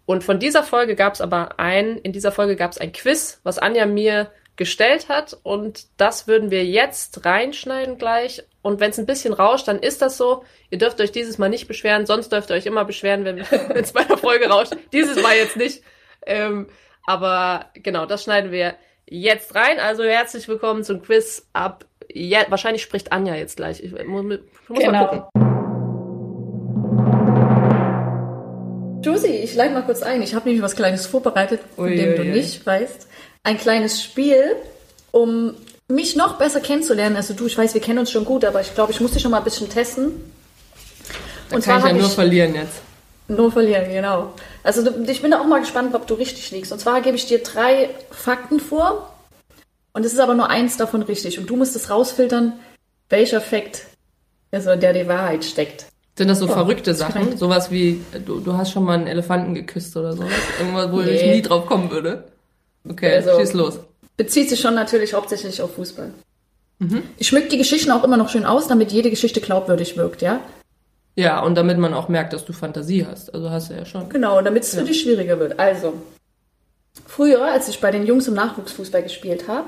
[0.06, 3.40] Und von dieser Folge gab es aber ein, in dieser Folge gab es ein Quiz,
[3.44, 8.44] was Anja mir gestellt hat und das würden wir jetzt reinschneiden gleich.
[8.62, 10.44] Und wenn es ein bisschen rauscht, dann ist das so.
[10.70, 13.38] Ihr dürft euch dieses Mal nicht beschweren, sonst dürft ihr euch immer beschweren, wenn
[13.76, 14.76] es bei der Folge rauscht.
[14.92, 15.82] Dieses Mal jetzt nicht.
[16.26, 16.68] Ähm,
[17.06, 18.76] aber genau, das schneiden wir
[19.10, 19.80] jetzt rein.
[19.80, 21.86] Also herzlich willkommen zum Quiz ab.
[22.12, 23.84] Ja, wahrscheinlich spricht Anja jetzt gleich.
[23.84, 25.08] Ich muss, ich muss mal Genau.
[25.08, 25.46] gucken.
[29.04, 30.22] Josie, ich leite mal kurz ein.
[30.22, 32.28] Ich habe nämlich was Kleines vorbereitet, von Ui, dem ui, du ui.
[32.30, 33.08] nicht weißt.
[33.44, 34.56] Ein kleines Spiel,
[35.12, 35.54] um
[35.88, 37.16] mich noch besser kennenzulernen.
[37.16, 39.22] Also du, ich weiß, wir kennen uns schon gut, aber ich glaube, ich muss dich
[39.22, 40.32] schon mal ein bisschen testen.
[41.50, 42.82] Da Und kann ich ja nur ich- verlieren jetzt.
[43.30, 44.34] Nur verlieren, genau.
[44.64, 46.72] Also ich bin da auch mal gespannt, ob du richtig liegst.
[46.72, 49.14] Und zwar gebe ich dir drei Fakten vor.
[49.94, 51.40] Und es ist aber nur eins davon richtig.
[51.40, 52.54] Und du musst es rausfiltern,
[53.10, 53.84] welcher Fakt,
[54.52, 55.86] also in der die Wahrheit steckt.
[56.18, 57.38] Sind das so Oh, verrückte Sachen?
[57.38, 60.32] Sowas wie, du, du hast schon mal einen Elefanten geküsst oder sowas?
[60.60, 61.36] Irgendwas, wo ich Nee.
[61.36, 62.26] nie drauf kommen würde?
[62.90, 63.80] Okay, Also- schieß los.
[64.18, 66.12] Bezieht sich schon natürlich hauptsächlich auf Fußball.
[66.80, 67.04] Mhm.
[67.18, 70.42] Ich schmück die Geschichten auch immer noch schön aus, damit jede Geschichte glaubwürdig wirkt, ja?
[71.20, 73.34] Ja, und damit man auch merkt, dass du Fantasie hast.
[73.34, 74.08] Also hast du ja schon.
[74.08, 74.80] Genau, damit es Ja.
[74.80, 75.60] für dich schwieriger wird.
[75.60, 75.94] Also,
[77.06, 79.68] früher, als ich bei den Jungs im Nachwuchsfußball gespielt habe,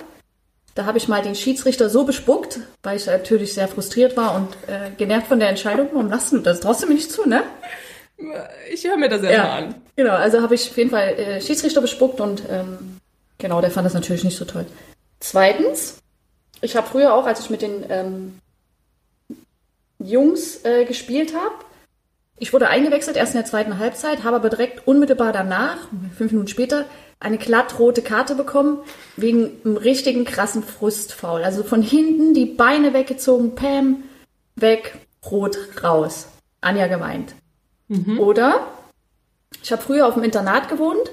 [0.75, 4.47] da habe ich mal den Schiedsrichter so bespuckt, weil ich natürlich sehr frustriert war und
[4.69, 5.89] äh, genervt von der Entscheidung.
[5.91, 6.61] Warum lassen du das?
[6.61, 7.43] Traust du mir nicht zu, ne?
[8.71, 9.75] Ich höre mir das erstmal an.
[9.97, 12.97] Genau, also habe ich auf jeden Fall äh, Schiedsrichter bespuckt und ähm,
[13.39, 14.65] genau, der fand das natürlich nicht so toll.
[15.19, 15.97] Zweitens,
[16.61, 18.39] ich habe früher auch, als ich mit den ähm,
[20.05, 21.55] Jungs äh, gespielt habe,
[22.41, 25.77] ich wurde eingewechselt, erst in der zweiten Halbzeit, habe aber direkt unmittelbar danach,
[26.17, 26.85] fünf Minuten später,
[27.19, 28.79] eine glattrote Karte bekommen,
[29.15, 31.43] wegen einem richtigen krassen Frustfaul.
[31.43, 34.03] Also von hinten die Beine weggezogen, Pam,
[34.55, 34.95] weg,
[35.29, 36.29] rot, raus.
[36.61, 37.35] Anja gemeint.
[38.17, 38.65] Oder
[39.61, 41.11] ich habe früher auf dem Internat gewohnt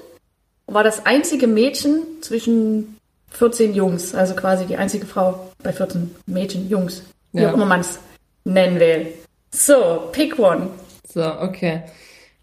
[0.65, 2.97] und war das einzige Mädchen zwischen
[3.29, 7.49] 14 Jungs, also quasi die einzige Frau bei 14 Mädchen, Jungs, wie Ja.
[7.49, 7.99] auch immer man es
[8.43, 9.13] nennen will.
[9.51, 10.69] So, pick one.
[11.07, 11.83] So, okay.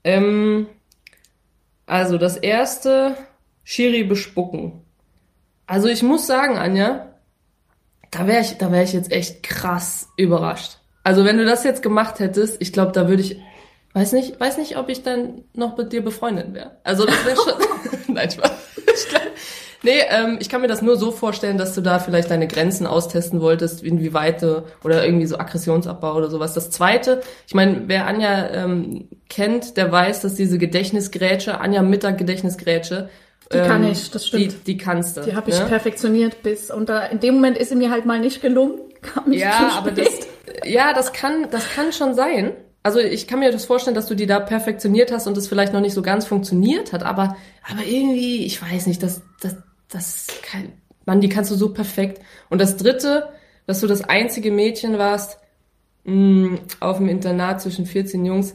[0.04, 0.66] Ähm,
[1.86, 3.16] also das erste,
[3.64, 4.84] Schiri bespucken.
[5.66, 7.14] Also ich muss sagen, Anja,
[8.10, 10.78] da wäre ich, da wäre ich jetzt echt krass überrascht.
[11.02, 13.40] Also wenn du das jetzt gemacht hättest, ich glaube, da würde ich,
[13.92, 16.78] weiß nicht, weiß nicht, ob ich dann noch mit dir befreundet wäre.
[16.84, 17.54] Also das wäre schon,
[18.14, 18.52] nein, Spaß.
[18.76, 19.22] Ich glaub,
[19.82, 22.86] nee, ähm, ich kann mir das nur so vorstellen, dass du da vielleicht deine Grenzen
[22.86, 24.42] austesten wolltest, inwieweit
[24.84, 26.54] oder irgendwie so Aggressionsabbau oder sowas.
[26.54, 32.18] Das zweite, ich meine, wer Anja ähm, kennt, der weiß, dass diese Gedächtnisgrätsche, Anja Mittag
[32.18, 33.08] Gedächtnisgrätsche,
[33.52, 34.52] Die kann ich, das stimmt.
[34.52, 35.22] Die, die kannst du.
[35.22, 35.66] Die habe ich ne?
[35.66, 38.80] perfektioniert bis und da, in dem Moment ist sie mir halt mal nicht gelungen.
[39.02, 40.08] Kam ich Ja, aber das,
[40.64, 42.52] ja, das kann, das kann schon sein.
[42.86, 45.72] Also ich kann mir das vorstellen, dass du die da perfektioniert hast und es vielleicht
[45.72, 47.36] noch nicht so ganz funktioniert hat, aber,
[47.68, 49.56] aber irgendwie, ich weiß nicht, das, das,
[49.88, 50.72] das kann,
[51.04, 52.20] Mann, die kannst du so perfekt.
[52.50, 53.28] Und das dritte,
[53.66, 55.38] dass du das einzige Mädchen warst,
[56.04, 58.54] mh, auf dem Internat zwischen 14 Jungs,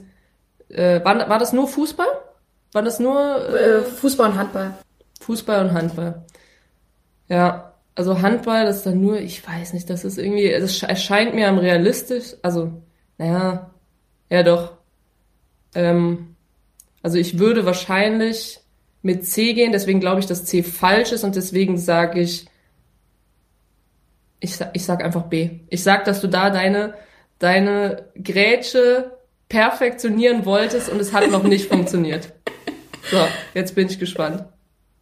[0.69, 2.07] äh, war, war das nur Fußball?
[2.73, 3.19] War das nur
[3.49, 4.73] äh, äh, Fußball und Handball.
[5.21, 6.25] Fußball und Handball.
[7.29, 10.87] Ja, also Handball, das ist dann nur, ich weiß nicht, das ist irgendwie, es sch-
[10.87, 12.71] erscheint mir am realistisch, also,
[13.17, 13.71] naja,
[14.29, 14.73] ja doch.
[15.75, 16.35] Ähm,
[17.03, 18.60] also ich würde wahrscheinlich
[19.01, 22.45] mit C gehen, deswegen glaube ich, dass C falsch ist und deswegen sage ich,
[24.39, 25.61] ich, ich sag einfach B.
[25.69, 26.95] Ich sag, dass du da deine,
[27.39, 29.17] deine Grätsche
[29.49, 32.31] perfektionieren wolltest und es hat noch nicht funktioniert.
[33.09, 33.17] So,
[33.53, 34.45] jetzt bin ich gespannt.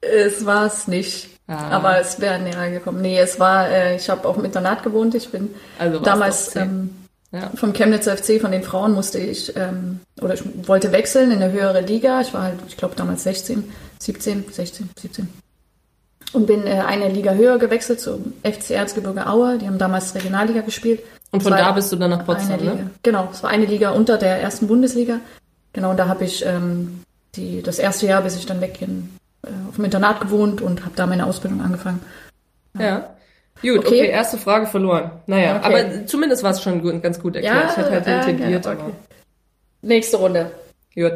[0.02, 1.30] Es war es nicht.
[1.48, 1.70] Ah.
[1.70, 3.02] Aber es wäre näher gekommen.
[3.02, 5.16] Nee, es war, äh, ich habe auch im Internat gewohnt.
[5.16, 6.99] Ich bin also damals ähm,
[7.32, 7.52] ja.
[7.56, 11.52] vom Chemnitzer FC, von den Frauen musste ich, ähm, oder ich wollte wechseln in eine
[11.52, 12.22] höhere Liga.
[12.22, 13.64] Ich war halt, ich glaube damals 16,
[14.00, 15.30] 17, 16, 17.
[16.32, 19.58] Und bin äh, eine Liga höher gewechselt zum FC Erzgebirge Aue.
[19.58, 21.02] Die haben damals Regionalliga gespielt.
[21.32, 22.90] Und von da bist du dann nach Potsdam, ne?
[23.04, 25.20] Genau, es war eine Liga unter der ersten Bundesliga.
[25.74, 27.04] Genau, und da habe ich ähm,
[27.36, 30.96] die, das erste Jahr, bis ich dann weggehen, äh, auf dem Internat gewohnt und habe
[30.96, 32.02] da meine Ausbildung angefangen.
[32.78, 32.86] Ja.
[32.86, 33.10] ja.
[33.62, 33.88] Gut, okay.
[33.88, 34.10] okay.
[34.10, 35.12] erste Frage verloren.
[35.28, 35.66] Naja, okay.
[35.66, 37.56] aber zumindest war es schon gut, ganz gut erklärt.
[37.56, 38.66] Ja, ich hätte halt äh, integriert.
[38.66, 38.92] Ja, okay.
[39.82, 40.52] Nächste Runde.
[40.96, 41.14] Gut.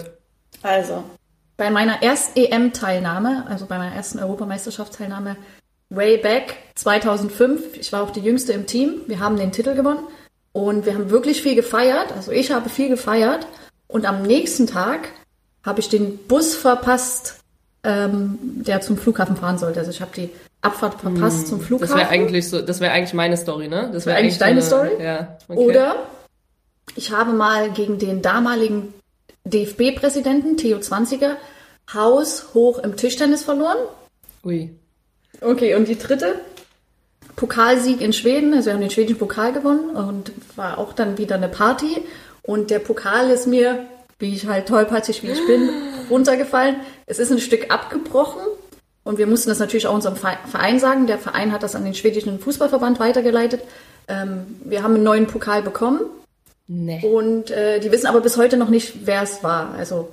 [0.62, 1.04] Also,
[1.58, 5.38] bei meiner ersten EM-Teilnahme, also bei meiner ersten Europameisterschaftsteilnahme,
[5.90, 10.08] way back 2005, ich war auch die Jüngste im Team, wir haben den Titel gewonnen
[10.52, 13.48] und wir haben wirklich viel gefeiert, also ich habe viel gefeiert
[13.88, 15.10] und am nächsten Tag
[15.64, 17.40] habe ich den Bus verpasst,
[17.84, 19.80] ähm, der zum Flughafen fahren sollte.
[19.80, 20.30] Also ich habe die
[20.64, 21.96] Abfahrt verpasst hm, zum Flughafen.
[21.96, 23.90] Das wäre eigentlich so, das wäre eigentlich meine Story, ne?
[23.94, 24.92] Das wäre wär eigentlich deine eine, Story.
[25.00, 25.38] Ja.
[25.48, 25.60] Okay.
[25.60, 25.96] Oder
[26.96, 28.94] ich habe mal gegen den damaligen
[29.46, 31.38] DFB-Präsidenten Theo Zwanziger
[31.94, 33.78] Haus hoch im Tischtennis verloren.
[34.46, 34.70] Ui.
[35.42, 36.36] Okay, und die dritte
[37.36, 38.54] Pokalsieg in Schweden.
[38.54, 42.04] Also wir haben den schwedischen Pokal gewonnen und war auch dann wieder eine Party.
[42.42, 43.86] Und der Pokal ist mir
[44.24, 45.70] wie ich halt tollpatschig wie ich bin,
[46.10, 46.78] runtergefallen.
[47.06, 48.42] Es ist ein Stück abgebrochen
[49.04, 51.08] und wir mussten das natürlich auch unserem Verein sagen.
[51.08, 53.62] Der Verein hat das an den schwedischen Fußballverband weitergeleitet.
[54.08, 56.02] Ähm, wir haben einen neuen Pokal bekommen.
[56.68, 57.06] Nee.
[57.06, 59.74] Und äh, die wissen aber bis heute noch nicht, wer es war.
[59.76, 60.10] Also,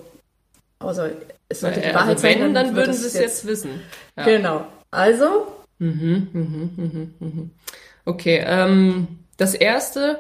[0.81, 1.03] also
[1.49, 2.55] es sollte die also Wahrheit wenn, sein.
[2.55, 3.81] Dann, dann würden sie es jetzt, jetzt wissen.
[4.17, 4.25] Ja.
[4.25, 4.67] Genau.
[4.91, 5.47] Also.
[5.79, 7.51] Mhm, mhm, mhm, mhm.
[8.05, 10.19] Okay, ähm, das erste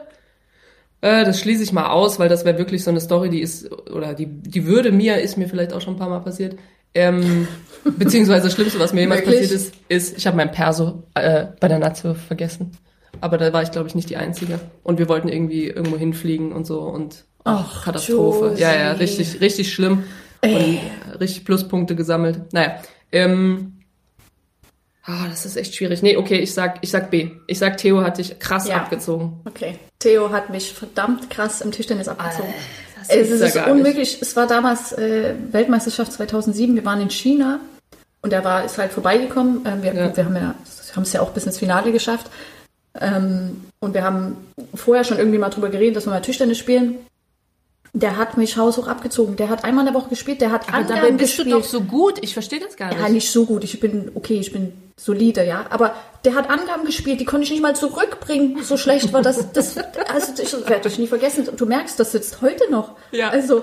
[1.00, 3.70] äh, das schließe ich mal aus, weil das wäre wirklich so eine Story, die ist,
[3.90, 6.56] oder die, die würde mir, ist mir vielleicht auch schon ein paar Mal passiert.
[6.94, 7.48] Ähm,
[7.84, 11.68] beziehungsweise das Schlimmste, was mir jemals passiert ist, ist, ich habe mein Perso äh, bei
[11.68, 12.72] der Nazio vergessen.
[13.20, 14.60] Aber da war ich, glaube ich, nicht die Einzige.
[14.82, 18.48] Und wir wollten irgendwie irgendwo hinfliegen und so und ach, Katastrophe.
[18.48, 18.62] Josie.
[18.62, 20.04] Ja, ja, richtig, richtig schlimm.
[20.40, 20.80] Ey.
[21.12, 22.52] Und richtig Pluspunkte gesammelt.
[22.52, 22.80] Naja.
[23.12, 23.80] Ähm,
[25.02, 26.02] Ah, das ist echt schwierig.
[26.02, 27.30] Nee, okay, ich sag, ich sag B.
[27.46, 28.76] Ich sag, Theo hat dich krass ja.
[28.76, 29.40] abgezogen.
[29.44, 29.78] Okay.
[29.98, 32.48] Theo hat mich verdammt krass im Tischtennis abgezogen.
[32.48, 32.58] Alter,
[33.08, 34.12] es ist ja unmöglich.
[34.12, 34.22] Nicht.
[34.22, 36.74] Es war damals äh, Weltmeisterschaft 2007.
[36.74, 37.60] Wir waren in China
[38.22, 39.64] und er war, ist halt vorbeigekommen.
[39.66, 40.16] Ähm, wir, ja.
[40.16, 42.30] wir haben ja, es ja auch bis ins Finale geschafft.
[43.00, 44.36] Ähm, und wir haben
[44.74, 46.98] vorher schon irgendwie mal drüber geredet, dass wir mal Tischtennis spielen.
[47.92, 49.36] Der hat mich haushoch abgezogen.
[49.36, 50.40] Der hat einmal in der Woche gespielt.
[50.40, 51.48] Der hat Aber Angaben dabei bist gespielt.
[51.48, 52.18] du doch so gut.
[52.22, 53.00] Ich verstehe das gar nicht.
[53.00, 53.64] Ja, nicht so gut.
[53.64, 55.66] Ich bin, okay, ich bin solide, ja.
[55.70, 58.62] Aber der hat Angaben gespielt, die konnte ich nicht mal zurückbringen.
[58.62, 59.50] So schlecht war das.
[59.52, 61.48] das also, ich werde ich nie vergessen.
[61.56, 62.96] Du merkst, das sitzt heute noch.
[63.10, 63.30] Ja.
[63.30, 63.62] Also,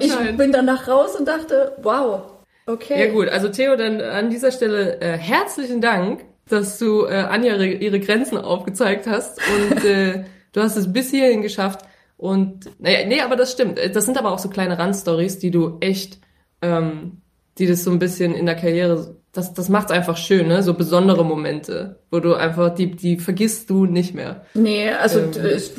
[0.00, 2.22] ich bin danach raus und dachte, wow,
[2.66, 3.06] okay.
[3.06, 3.28] Ja, gut.
[3.28, 8.00] Also, Theo, dann an dieser Stelle äh, herzlichen Dank, dass du äh, Anja ihre, ihre
[8.00, 11.80] Grenzen aufgezeigt hast und äh, du hast es bis hierhin geschafft.
[12.16, 13.78] Und naja, nee, aber das stimmt.
[13.94, 16.18] Das sind aber auch so kleine Randstories, die du echt,
[16.62, 17.20] ähm,
[17.58, 20.62] die das so ein bisschen in der Karriere, das, das macht's einfach schön, ne?
[20.62, 24.46] So besondere Momente, wo du einfach, die, die vergisst du nicht mehr.
[24.54, 25.72] Nee, also ähm, es,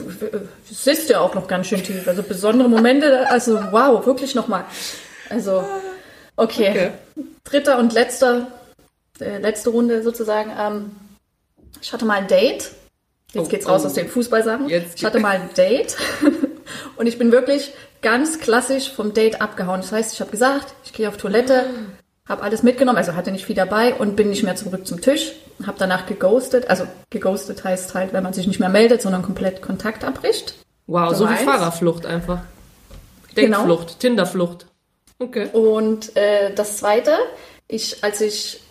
[0.69, 2.07] es sitzt ja auch noch ganz schön tief.
[2.07, 4.65] Also besondere Momente, also wow, wirklich nochmal.
[5.29, 5.63] Also,
[6.35, 6.69] okay.
[6.69, 6.89] okay.
[7.43, 8.47] Dritter und letzter,
[9.19, 10.51] äh, letzte Runde sozusagen.
[10.57, 10.91] Ähm,
[11.81, 12.71] ich hatte mal ein Date
[13.33, 13.87] Jetzt oh, geht's raus oh.
[13.87, 14.69] aus den Fußballsachen.
[14.69, 15.97] Jetzt ich hatte mal ein Date
[16.95, 19.81] und ich bin wirklich ganz klassisch vom Date abgehauen.
[19.81, 21.65] Das heißt, ich habe gesagt, ich gehe auf Toilette,
[22.27, 25.33] habe alles mitgenommen, also hatte nicht viel dabei und bin nicht mehr zurück zum Tisch.
[25.65, 26.69] Habe danach geghostet.
[26.69, 30.53] Also geghostet heißt halt, wenn man sich nicht mehr meldet, sondern komplett Kontakt abbricht.
[30.87, 32.39] Wow, so, so wie Fahrerflucht einfach.
[33.35, 33.57] Genau.
[33.57, 33.99] Dateflucht, genau.
[33.99, 34.65] Tinderflucht.
[35.19, 35.49] Okay.
[35.51, 37.17] Und äh, das Zweite,
[37.67, 38.61] ich, als ich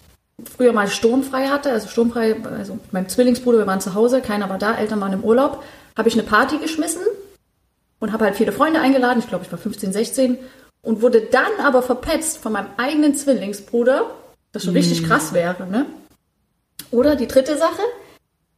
[0.45, 4.49] früher mal sturmfrei hatte, also sturmfrei, also mit meinem Zwillingsbruder, wir waren zu Hause, keiner
[4.51, 5.63] war da, Eltern waren im Urlaub,
[5.97, 7.03] habe ich eine Party geschmissen
[8.01, 10.39] und habe halt viele Freunde eingeladen, ich glaube, ich war 15, 16
[10.83, 14.11] und wurde dann aber verpetzt von meinem eigenen Zwillingsbruder,
[14.53, 14.77] das schon mm.
[14.77, 15.87] richtig krass wäre, ne?
[16.91, 17.83] Oder die dritte Sache,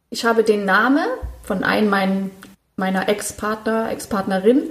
[0.09, 1.07] ich habe den Namen
[1.43, 2.31] von einem mein,
[2.75, 4.69] meiner Ex-Partner, Ex-Partnerin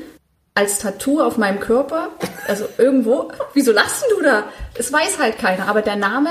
[0.54, 2.10] als Tattoo auf meinem Körper,
[2.46, 3.30] also irgendwo.
[3.54, 4.44] Wieso lachst du da?
[4.74, 6.30] Es weiß halt keiner, aber der Name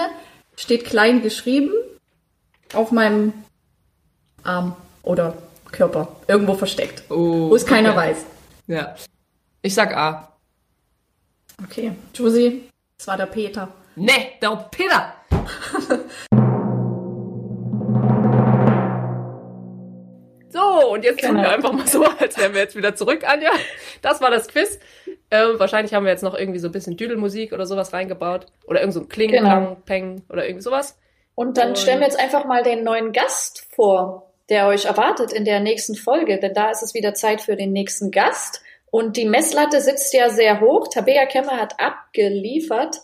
[0.58, 1.72] steht klein geschrieben
[2.74, 3.34] auf meinem
[4.43, 5.38] Arm oder
[5.72, 6.16] Körper.
[6.28, 7.03] Irgendwo versteckt.
[7.10, 7.97] Oh, wo es keiner okay.
[7.97, 8.18] weiß.
[8.68, 8.95] Ja.
[9.62, 10.34] Ich sag A.
[11.64, 11.93] Okay.
[12.14, 13.70] Josie, es war der Peter.
[13.95, 15.14] Ne, der Peter.
[20.97, 21.43] und jetzt tun Genau.
[21.43, 23.51] wir einfach mal so, als wären wir jetzt wieder zurück, Anja.
[24.01, 24.79] Das war das Quiz.
[25.31, 28.45] Ähm, wahrscheinlich haben wir jetzt noch irgendwie so ein bisschen Düdelmusik oder sowas reingebaut.
[28.65, 29.41] Oder irgend so ein Kling, Genau.
[29.47, 30.97] Klang, Peng oder irgendwie sowas.
[31.35, 35.31] Und dann Und- stellen wir jetzt einfach mal den neuen Gast vor, der euch erwartet
[35.33, 38.61] in der nächsten Folge, denn da ist es wieder Zeit für den nächsten Gast.
[38.89, 40.87] Und die Messlatte sitzt ja sehr hoch.
[40.87, 42.95] Tabea Kemmer hat abgeliefert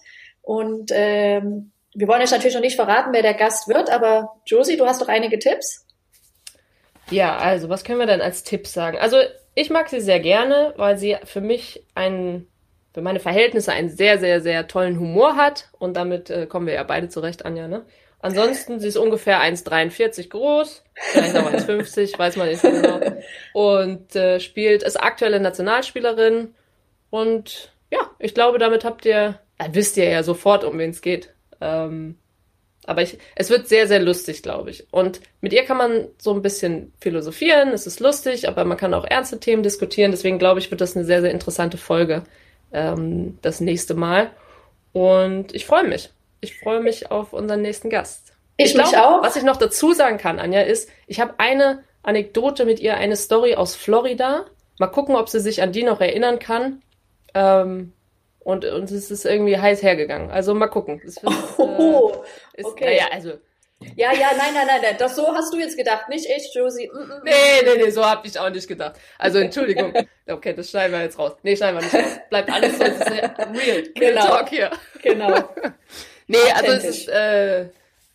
[0.41, 4.77] und ähm, wir wollen euch natürlich noch nicht verraten, wer der Gast wird, aber Josie,
[4.77, 5.85] du hast doch einige Tipps.
[7.10, 8.97] Ja, also, was können wir denn als Tipp sagen?
[8.97, 9.18] Also,
[9.56, 12.47] ich mag sie sehr gerne, weil sie für mich einen,
[12.93, 15.70] für meine Verhältnisse einen sehr, sehr, sehr tollen Humor hat.
[15.78, 17.86] Und damit äh, kommen wir ja beide zurecht, Anja, ne?
[18.24, 23.01] Ansonsten, sie ist ungefähr 1,43 groß, vielleicht auch 1,50, weiß man nicht genau.
[23.51, 26.56] Und äh, spielt, ist aktuelle Nationalspielerin.
[27.10, 31.01] Und ja, ich glaube, damit habt ihr, äh, wisst ihr ja sofort, um wen es
[31.01, 31.34] geht.
[31.60, 32.18] Ähm,
[32.86, 34.88] aber ich, es wird sehr, sehr lustig, glaube ich.
[34.91, 38.93] Und mit ihr kann man so ein bisschen philosophieren, es ist lustig, aber man kann
[38.93, 40.11] auch ernste Themen diskutieren.
[40.11, 42.23] Deswegen glaube ich, wird das eine sehr, sehr interessante Folge
[42.71, 44.31] ähm, das nächste Mal.
[44.91, 46.11] Und ich freue mich.
[46.41, 48.34] Ich freue mich auf unseren nächsten Gast.
[48.57, 49.23] Ich, glaub, mich auch.
[49.23, 53.15] Was ich noch dazu sagen kann, Anja, ist, ich habe eine Anekdote mit ihr, eine
[53.15, 54.45] Story aus Florida.
[54.77, 56.81] Mal gucken, ob sie sich an die noch erinnern kann.
[57.34, 57.93] Ähm,
[58.43, 60.31] und, es ist irgendwie heiß hergegangen.
[60.31, 61.01] Also mal gucken.
[61.05, 62.23] Es wird, Oh,
[62.53, 62.85] äh, ist, okay.
[62.85, 63.33] Naja, also
[63.95, 66.89] ja, ja, nein, nein, nein, nein, das so hast du jetzt gedacht, nicht ich, Josie.
[66.93, 67.21] Mm, mm.
[67.23, 67.31] Nee,
[67.63, 68.95] nee, nee, so hab ich auch nicht gedacht.
[69.17, 69.93] Also Entschuldigung.
[70.25, 71.33] Okay, das schneiden wir jetzt raus.
[71.43, 72.17] Nee, schneiden wir nicht raus.
[72.29, 73.35] Bleibt alles so, es ist real.
[73.53, 74.25] Real Genau.
[74.25, 74.71] Talk hier.
[75.01, 75.49] Genau.
[76.27, 77.65] Nee, also es ist äh,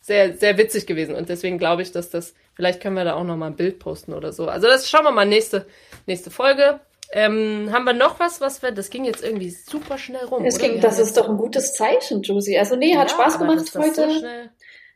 [0.00, 3.24] sehr, sehr witzig gewesen und deswegen glaube ich, dass das, vielleicht können wir da auch
[3.24, 4.48] nochmal ein Bild posten oder so.
[4.48, 5.66] Also das schauen wir mal nächste,
[6.06, 6.80] nächste Folge.
[7.12, 10.44] Ähm, haben wir noch was, was wir, das ging jetzt irgendwie super schnell rum.
[10.44, 12.59] Es ging, das ist doch ein gutes Zeichen, Josie.
[12.59, 14.11] Also nee, hat Ja, Spaß gemacht so heute.
[14.11, 14.50] schnell-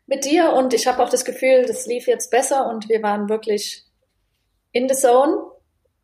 [0.07, 3.29] mit dir und ich habe auch das Gefühl, das lief jetzt besser und wir waren
[3.31, 3.85] wirklich
[4.73, 5.39] in the zone.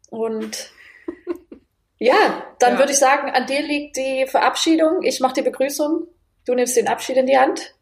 [0.08, 0.70] Und
[1.98, 2.78] ja, dann Ja.
[2.78, 5.02] würde ich sagen, an dir liegt die Verabschiedung.
[5.02, 6.06] Ich mache die Begrüßung.
[6.46, 7.74] Du nimmst den Abschied in die Hand.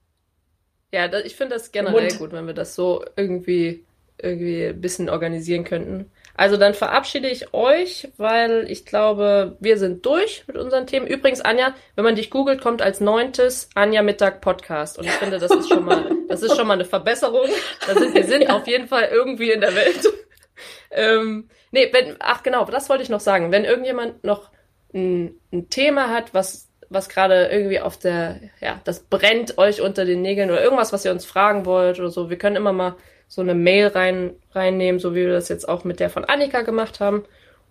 [0.92, 2.18] Ja, ich finde das generell Mund.
[2.18, 3.85] gut, wenn wir das so irgendwie,
[4.20, 6.10] irgendwie ein bisschen organisieren könnten.
[6.34, 11.06] Also dann verabschiede ich euch, weil ich glaube, wir sind durch mit unseren Themen.
[11.06, 14.98] Übrigens, Anja, wenn man dich googelt, kommt als neuntes Anja Mittag Podcast.
[14.98, 17.48] Und ich finde, das ist schon mal, das ist schon mal eine Verbesserung.
[17.86, 20.00] Sind, wir sind auf jeden Fall irgendwie in der Welt.
[20.90, 23.50] ähm, nee, wenn, ach genau, das wollte ich noch sagen.
[23.50, 24.50] Wenn irgendjemand noch
[24.92, 30.04] ein, ein Thema hat, was, was gerade irgendwie auf der, ja, das brennt euch unter
[30.04, 32.96] den Nägeln oder irgendwas, was ihr uns fragen wollt oder so, wir können immer mal
[33.28, 36.62] so eine Mail rein, reinnehmen, so wie wir das jetzt auch mit der von Annika
[36.62, 37.24] gemacht haben.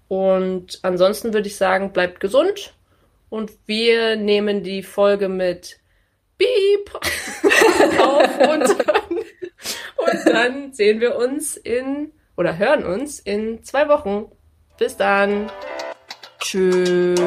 [0.07, 2.75] Und ansonsten würde ich sagen, bleibt gesund
[3.29, 5.79] und wir nehmen die Folge mit
[6.37, 6.91] Beep
[7.99, 9.17] auf und dann,
[9.97, 14.31] und dann sehen wir uns in oder hören uns in zwei Wochen.
[14.77, 15.49] Bis dann.
[16.39, 17.19] Tschüss.